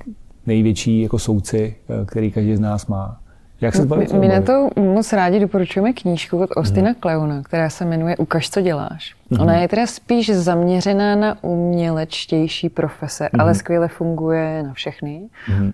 největší 0.46 1.02
jako 1.02 1.20
souci, 1.20 1.76
uh, 1.90 2.06
který 2.06 2.32
každý 2.32 2.56
z 2.56 2.60
nás 2.60 2.88
má. 2.88 3.20
Jak 3.62 3.76
se 3.76 3.82
zbavit 3.82 4.14
My, 4.14 4.28
na 4.28 4.42
to 4.42 4.70
moc 4.76 5.14
rádi 5.14 5.40
doporučujeme 5.40 5.94
knížku 5.94 6.44
od 6.44 6.50
Ostina 6.56 6.90
Mhm. 6.90 6.96
Kleuna, 7.00 7.44
která 7.44 7.70
se 7.70 7.86
jmenuje 7.86 8.18
Ukaž, 8.18 8.50
co 8.50 8.62
děláš. 8.62 9.16
Ona 9.40 9.56
je 9.56 9.68
teda 9.68 9.88
spíš 9.88 10.30
zaměřená 10.30 11.16
na 11.16 11.38
umělečtější 11.44 12.70
profese, 12.70 13.30
Mhm. 13.34 13.42
ale 13.42 13.56
skvěle 13.56 13.88
funguje 13.88 14.64
na 14.64 14.74
všechny. 14.74 15.22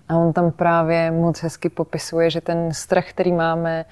A 0.08 0.16
on 0.16 0.32
tam 0.32 0.50
právě 0.50 1.10
moc 1.10 1.42
hezky 1.42 1.68
popisuje, 1.68 2.30
že 2.30 2.40
ten 2.40 2.68
strach, 2.72 3.04
který 3.10 3.32
máme, 3.32 3.84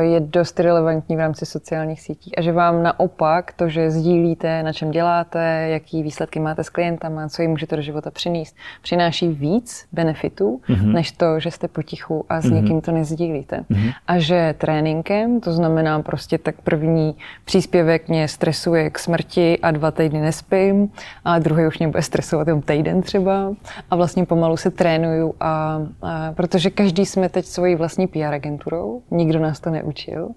je 0.00 0.20
dost 0.20 0.60
relevantní 0.60 1.16
v 1.16 1.18
rámci 1.18 1.46
sociálních 1.46 2.00
sítí 2.00 2.36
a 2.36 2.40
že 2.42 2.52
vám 2.52 2.82
naopak 2.82 3.52
to, 3.52 3.68
že 3.68 3.90
sdílíte, 3.90 4.62
na 4.62 4.72
čem 4.72 4.90
děláte, 4.90 5.66
jaký 5.68 6.02
výsledky 6.02 6.40
máte 6.40 6.64
s 6.64 6.68
klientama, 6.68 7.28
co 7.28 7.42
jim 7.42 7.50
můžete 7.50 7.76
do 7.76 7.82
života 7.82 8.10
přinést, 8.10 8.56
přináší 8.82 9.28
víc 9.28 9.86
benefitů, 9.92 10.60
Mhm. 10.68 10.92
než 10.92 11.12
to, 11.12 11.40
že 11.40 11.50
jste 11.50 11.68
potichu 11.68 12.24
a 12.28 12.40
s 12.40 12.44
někým 12.50 12.80
to 12.80 12.92
nezdílíte. 12.92 13.64
A 14.06 14.18
že 14.18 14.54
tréninkem, 14.58 15.40
to 15.40 15.52
znamená 15.52 16.02
prostě 16.02 16.38
tak 16.38 16.54
první 16.64 17.16
příspěvek 17.44 18.08
mě 18.08 18.28
stresuje 18.28 18.90
k 18.90 18.98
smrti 18.98 19.58
a 19.62 19.70
dva 19.70 19.90
týdny 19.90 20.20
nespím 20.20 20.88
a 21.24 21.38
druhý 21.38 21.66
už 21.66 21.78
mě 21.78 21.88
bude 21.88 22.02
stresovat 22.02 22.46
jenom 22.46 22.62
týden 22.62 23.02
třeba 23.02 23.52
a 23.90 23.96
vlastně 23.96 24.26
pomalu 24.26 24.56
se 24.56 24.70
trénuju 24.70 25.34
a, 25.40 25.80
a 26.02 26.32
protože 26.32 26.70
každý 26.70 27.06
jsme 27.06 27.28
teď 27.28 27.44
svojí 27.44 27.74
vlastní 27.74 28.06
PR 28.06 28.34
agenturou, 28.34 29.02
nikdo 29.10 29.38
nás 29.38 29.60
to 29.60 29.69
neučil. 29.70 30.28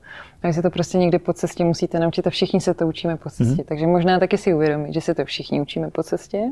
A 0.44 0.54
se 0.54 0.62
to 0.62 0.70
prostě 0.70 0.98
někde 0.98 1.20
po 1.20 1.34
cestě 1.34 1.66
musíte 1.66 2.00
naučit 2.00 2.28
a 2.28 2.30
všichni 2.30 2.62
se 2.62 2.74
to 2.74 2.88
učíme 2.88 3.18
po 3.18 3.30
cestě. 3.30 3.44
Mm-hmm. 3.44 3.66
Takže 3.66 3.88
možná 3.88 4.20
taky 4.20 4.38
si 4.38 4.54
uvědomit, 4.54 4.94
že 4.94 5.02
se 5.02 5.16
to 5.16 5.26
všichni 5.26 5.62
učíme 5.62 5.90
po 5.90 6.04
cestě. 6.04 6.44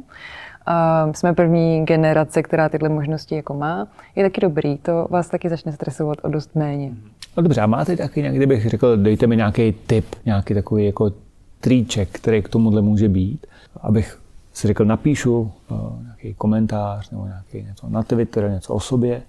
A 0.65 1.07
jsme 1.13 1.33
první 1.33 1.85
generace, 1.85 2.43
která 2.43 2.69
tyhle 2.69 2.89
možnosti 2.89 3.35
jako 3.35 3.53
má. 3.53 3.87
Je 4.15 4.23
taky 4.23 4.41
dobrý, 4.41 4.77
to 4.77 5.07
vás 5.09 5.29
taky 5.29 5.49
začne 5.49 5.71
stresovat 5.71 6.17
o 6.21 6.29
dost 6.29 6.55
méně. 6.55 6.91
No 7.37 7.43
dobře, 7.43 7.61
a 7.61 7.67
máte 7.67 7.97
taky 7.97 8.21
nějak, 8.21 8.35
kdybych 8.35 8.69
řekl, 8.69 8.97
dejte 8.97 9.27
mi 9.27 9.37
nějaký 9.37 9.71
tip, 9.71 10.05
nějaký 10.25 10.53
takový 10.53 10.85
jako 10.85 11.11
triček, 11.59 12.09
který 12.09 12.41
k 12.41 12.49
tomuhle 12.49 12.81
může 12.81 13.09
být, 13.09 13.47
abych 13.81 14.19
si 14.53 14.67
řekl, 14.67 14.85
napíšu 14.85 15.51
uh, 15.71 15.77
nějaký 16.03 16.33
komentář 16.33 17.09
nebo 17.11 17.25
nějaký 17.25 17.67
něco 17.67 17.89
na 17.89 18.03
Twitter, 18.03 18.51
něco 18.51 18.73
o 18.73 18.79
sobě. 18.79 19.21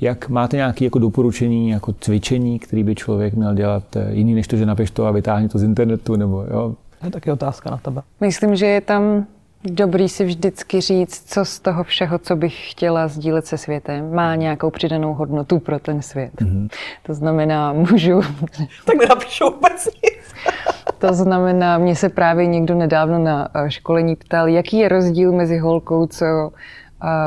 Jak 0.00 0.28
máte 0.28 0.56
nějaké 0.56 0.84
jako 0.84 0.98
doporučení, 0.98 1.70
jako 1.70 1.92
cvičení, 1.92 2.58
který 2.58 2.84
by 2.84 2.94
člověk 2.94 3.34
měl 3.34 3.54
dělat 3.54 3.96
eh, 3.96 4.08
jiný, 4.12 4.34
než 4.34 4.48
to, 4.48 4.56
že 4.56 4.66
napiš 4.66 4.90
to 4.90 5.06
a 5.06 5.10
vytáhni 5.10 5.48
to 5.48 5.58
z 5.58 5.62
internetu, 5.62 6.16
nebo 6.16 6.44
jo? 6.50 6.74
To 7.00 7.06
je 7.06 7.12
taky 7.12 7.30
otázka 7.30 7.70
na 7.70 7.76
tebe. 7.76 8.02
Myslím, 8.20 8.56
že 8.56 8.66
je 8.66 8.80
tam 8.80 9.26
dobrý 9.64 10.08
si 10.08 10.24
vždycky 10.24 10.80
říct, 10.80 11.32
co 11.32 11.44
z 11.44 11.60
toho 11.60 11.84
všeho, 11.84 12.18
co 12.18 12.36
bych 12.36 12.70
chtěla 12.70 13.08
sdílet 13.08 13.46
se 13.46 13.58
světem, 13.58 14.14
má 14.14 14.34
nějakou 14.34 14.70
přidanou 14.70 15.14
hodnotu 15.14 15.58
pro 15.58 15.78
ten 15.78 16.02
svět. 16.02 16.32
Mm-hmm. 16.40 16.68
To 17.02 17.14
znamená, 17.14 17.72
můžu... 17.72 18.20
tak 18.84 18.96
nenapíšu 18.96 19.44
vůbec 19.44 19.86
nic. 19.86 20.34
to 20.98 21.14
znamená, 21.14 21.78
mě 21.78 21.96
se 21.96 22.08
právě 22.08 22.46
někdo 22.46 22.74
nedávno 22.74 23.18
na 23.18 23.48
eh, 23.54 23.70
školení 23.70 24.16
ptal, 24.16 24.48
jaký 24.48 24.78
je 24.78 24.88
rozdíl 24.88 25.32
mezi 25.32 25.58
holkou, 25.58 26.06
co 26.06 26.50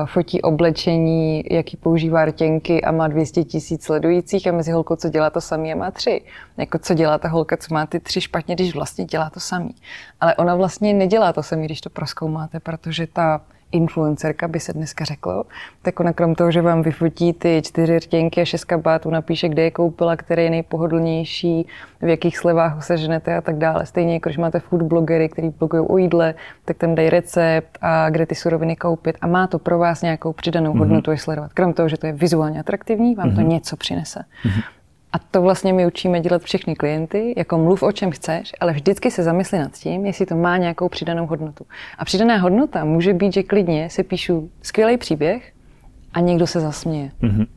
fotí 0.05 0.41
oblečení, 0.41 1.43
jaký 1.51 1.77
používá 1.77 2.25
rtěnky 2.25 2.81
a 2.83 2.91
má 2.91 3.07
200 3.07 3.43
tisíc 3.43 3.83
sledujících 3.83 4.47
a 4.47 4.51
mezi 4.51 4.71
holkou, 4.71 4.95
co 4.95 5.09
dělá 5.09 5.29
to 5.29 5.41
samý 5.41 5.73
a 5.73 5.75
má 5.75 5.91
tři. 5.91 6.21
Jako 6.57 6.79
co 6.79 6.93
dělá 6.93 7.17
ta 7.17 7.27
holka, 7.27 7.57
co 7.57 7.73
má 7.73 7.85
ty 7.85 7.99
tři 7.99 8.21
špatně, 8.21 8.55
když 8.55 8.75
vlastně 8.75 9.05
dělá 9.05 9.29
to 9.29 9.39
samý. 9.39 9.75
Ale 10.21 10.35
ona 10.35 10.55
vlastně 10.55 10.93
nedělá 10.93 11.33
to 11.33 11.43
samý, 11.43 11.65
když 11.65 11.81
to 11.81 11.89
proskoumáte, 11.89 12.59
protože 12.59 13.07
ta 13.07 13.41
influencerka, 13.73 14.47
by 14.47 14.59
se 14.59 14.73
dneska 14.73 15.05
řeklo, 15.05 15.43
tak 15.81 15.99
ona 15.99 16.13
krom 16.13 16.35
toho, 16.35 16.51
že 16.51 16.61
vám 16.61 16.81
vyfotí 16.81 17.33
ty 17.33 17.61
čtyři 17.65 17.99
rtěnky 17.99 18.41
a 18.41 18.45
šest 18.45 18.63
kabátů, 18.63 19.09
napíše, 19.09 19.49
kde 19.49 19.63
je 19.63 19.71
koupila, 19.71 20.15
který 20.15 20.43
je 20.43 20.49
nejpohodlnější, 20.49 21.67
v 22.01 22.07
jakých 22.07 22.37
slevách 22.37 22.75
ho 22.75 22.81
seženete 22.81 23.35
a 23.35 23.41
tak 23.41 23.57
dále. 23.57 23.85
Stejně 23.85 24.13
jako 24.13 24.29
když 24.29 24.37
máte 24.37 24.59
food 24.59 24.81
blogery, 24.81 25.29
který 25.29 25.49
blogují 25.49 25.87
o 25.87 25.97
jídle, 25.97 26.33
tak 26.65 26.77
tam 26.77 26.95
dají 26.95 27.09
recept 27.09 27.77
a 27.81 28.09
kde 28.09 28.25
ty 28.25 28.35
suroviny 28.35 28.75
koupit 28.75 29.17
a 29.21 29.27
má 29.27 29.47
to 29.47 29.59
pro 29.59 29.79
vás 29.79 30.01
nějakou 30.01 30.33
přidanou 30.33 30.73
hodnotu 30.73 31.09
mm-hmm. 31.09 31.13
je 31.13 31.17
sledovat. 31.17 31.53
Krom 31.53 31.73
toho, 31.73 31.89
že 31.89 31.97
to 31.97 32.07
je 32.07 32.13
vizuálně 32.13 32.59
atraktivní, 32.59 33.15
vám 33.15 33.29
mm-hmm. 33.29 33.35
to 33.35 33.41
mhm. 33.41 33.49
něco 33.49 33.77
přinese. 33.77 34.19
Mm-hmm. 34.45 34.63
A 35.13 35.19
to 35.19 35.41
vlastně 35.41 35.73
my 35.73 35.87
učíme 35.87 36.19
dělat 36.19 36.41
všechny 36.41 36.75
klienty, 36.75 37.33
jako 37.37 37.57
mluv 37.57 37.83
o 37.83 37.91
čem 37.91 38.11
chceš, 38.11 38.51
ale 38.59 38.73
vždycky 38.73 39.11
se 39.11 39.23
zamysli 39.23 39.59
nad 39.59 39.71
tím, 39.71 40.05
jestli 40.05 40.25
to 40.25 40.35
má 40.35 40.57
nějakou 40.57 40.89
přidanou 40.89 41.25
hodnotu. 41.25 41.65
A 41.97 42.05
přidaná 42.05 42.37
hodnota 42.37 42.85
může 42.85 43.13
být, 43.13 43.33
že 43.33 43.43
klidně 43.43 43.89
se 43.89 44.03
píšu 44.03 44.49
skvělý 44.61 44.97
příběh 44.97 45.53
a 46.13 46.19
někdo 46.19 46.47
se 46.47 46.59
zasměje. 46.59 47.11
Mm-hmm. 47.21 47.47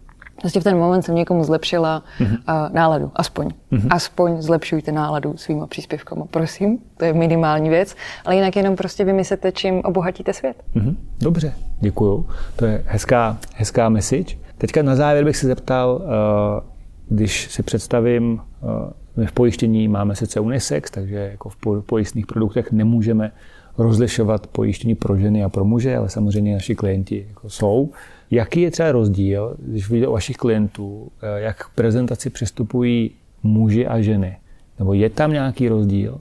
Prostě 0.41 0.61
v 0.61 0.65
ten 0.65 0.79
moment 0.79 1.03
jsem 1.03 1.15
někomu 1.15 1.45
zlepšila 1.45 2.03
mm-hmm. 2.19 2.39
uh, 2.49 2.75
náladu, 2.75 3.11
aspoň. 3.15 3.47
Mm-hmm. 3.47 3.89
Aspoň 3.91 4.43
zlepšujte 4.43 4.93
náladu 4.93 5.37
svýma 5.37 5.67
příspěvkama, 5.67 6.25
prosím. 6.31 6.79
To 6.97 7.05
je 7.05 7.13
minimální 7.13 7.69
věc, 7.69 7.97
ale 8.25 8.37
jinak 8.37 8.57
jenom 8.57 8.77
prostě 8.77 9.05
vymyslete, 9.05 9.53
čím 9.53 9.81
obohatíte 9.81 10.33
svět. 10.33 10.63
Mm-hmm. 10.77 10.97
Dobře, 11.21 11.53
děkuju. 11.81 12.27
To 12.57 12.67
je 12.67 12.83
hezká, 12.87 13.39
hezká 13.55 13.89
message. 13.89 14.37
Teďka 14.59 14.83
na 14.83 14.97
závěr 14.97 15.25
bych 15.25 15.37
se 15.37 15.47
zeptal, 15.47 15.95
uh, 15.95 16.76
když 17.09 17.51
si 17.51 17.63
představím, 17.63 18.41
eh, 18.41 18.67
my 19.17 19.27
v 19.27 19.33
pojištění 19.33 19.89
máme 19.89 20.17
sice 20.17 20.41
unisex, 20.41 20.91
takže 20.91 21.17
jako 21.17 21.49
v 21.49 21.57
pojistných 21.87 22.27
produktech 22.27 22.73
nemůžeme 22.73 23.33
rozlišovat 23.79 24.47
pojištění 24.47 24.95
pro 24.95 25.17
ženy 25.17 25.45
a 25.45 25.49
pro 25.49 25.65
muže, 25.65 25.97
ale 25.97 26.09
samozřejmě 26.09 26.55
naši 26.55 26.75
klienti 26.75 27.27
jako 27.29 27.51
jsou. 27.51 27.91
Jaký 28.31 28.61
je 28.61 28.71
třeba 28.71 28.93
rozdíl, 28.93 29.57
když 29.59 29.91
vidíte 29.91 30.09
u 30.09 30.13
vašich 30.13 30.37
klientů, 30.37 31.13
eh, 31.23 31.41
jak 31.41 31.57
k 31.57 31.75
prezentaci 31.75 32.31
přistupují 32.31 33.11
muži 33.43 33.87
a 33.87 34.01
ženy? 34.01 34.37
Nebo 34.79 34.95
je 34.95 35.11
tam 35.11 35.33
nějaký 35.33 35.69
rozdíl? 35.69 36.21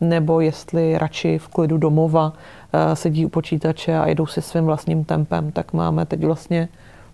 nebo 0.00 0.40
jestli 0.40 0.98
radši 0.98 1.38
v 1.38 1.48
klidu 1.48 1.78
domova 1.78 2.32
eh, 2.72 2.96
sedí 2.96 3.26
u 3.26 3.28
počítače 3.28 3.98
a 3.98 4.06
jedou 4.06 4.26
si 4.26 4.42
svým 4.42 4.64
vlastním 4.64 5.04
tempem, 5.04 5.52
tak 5.52 5.72
máme 5.72 6.06
teď 6.06 6.24
vlastně 6.24 6.68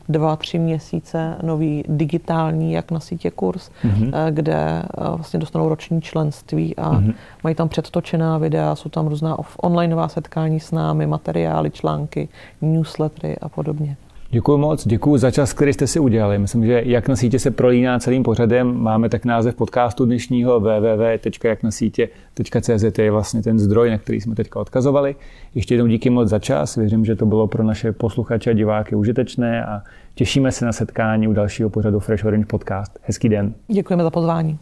dva, 0.09 0.37
tři 0.37 0.59
měsíce 0.59 1.37
nový 1.43 1.85
digitální, 1.89 2.73
jak 2.73 2.91
na 2.91 3.01
sítě 3.01 3.31
kurz, 3.31 3.71
mm-hmm. 3.85 4.13
kde 4.31 4.55
eh, 4.55 4.85
vlastně 4.97 5.41
dostanou 5.41 5.69
roční 5.69 6.03
členství 6.03 6.77
a 6.77 6.93
mm-hmm. 6.93 7.15
mají 7.45 7.55
tam 7.55 7.69
předtočená 7.69 8.39
videa, 8.39 8.75
jsou 8.75 8.89
tam 8.89 9.07
různá 9.07 9.37
onlineová 9.57 10.09
setkání 10.09 10.61
s 10.61 10.71
námi, 10.73 11.07
materiály, 11.07 11.71
články, 11.71 12.29
newslettery 12.61 13.37
a 13.39 13.49
podobně. 13.49 13.97
Děkuji 14.31 14.59
moc, 14.59 14.87
děkuji 14.87 15.17
za 15.17 15.31
čas, 15.31 15.53
který 15.53 15.73
jste 15.73 15.87
si 15.87 16.01
udělali. 16.01 16.39
Myslím, 16.39 16.67
že 16.67 16.83
jak 16.85 17.09
na 17.09 17.17
sítě 17.17 17.39
se 17.39 17.51
prolíná 17.51 17.99
celým 17.99 18.23
pořadem. 18.23 18.83
Máme 18.83 19.09
tak 19.09 19.25
název 19.25 19.55
podcastu 19.55 20.05
dnešního 20.05 20.61
www.jaknasítě.cz 20.61 22.99
je 22.99 23.11
vlastně 23.11 23.43
ten 23.43 23.59
zdroj, 23.59 23.91
na 23.91 23.99
který 23.99 24.21
jsme 24.21 24.35
teďka 24.35 24.61
odkazovali. 24.61 25.17
Ještě 25.55 25.75
jednou 25.75 25.87
díky 25.87 26.11
moc 26.11 26.29
za 26.29 26.39
čas. 26.39 26.77
Věřím, 26.77 27.05
že 27.05 27.17
to 27.17 27.27
bylo 27.27 27.47
pro 27.47 27.63
naše 27.63 27.93
posluchače 27.93 28.51
a 28.51 28.53
diváky 28.53 28.95
užitečné 28.95 29.65
a 29.65 29.83
těšíme 30.15 30.53
se 30.53 30.67
na 30.67 30.73
setkání 30.73 31.29
u 31.29 31.33
dalšího 31.33 31.71
pořadu 31.71 32.01
Fresh 32.01 32.25
Orange 32.25 32.47
Podcast. 32.47 32.99
Hezký 33.03 33.29
den. 33.29 33.55
Děkujeme 33.69 34.03
za 34.03 34.11
pozvání. 34.11 34.59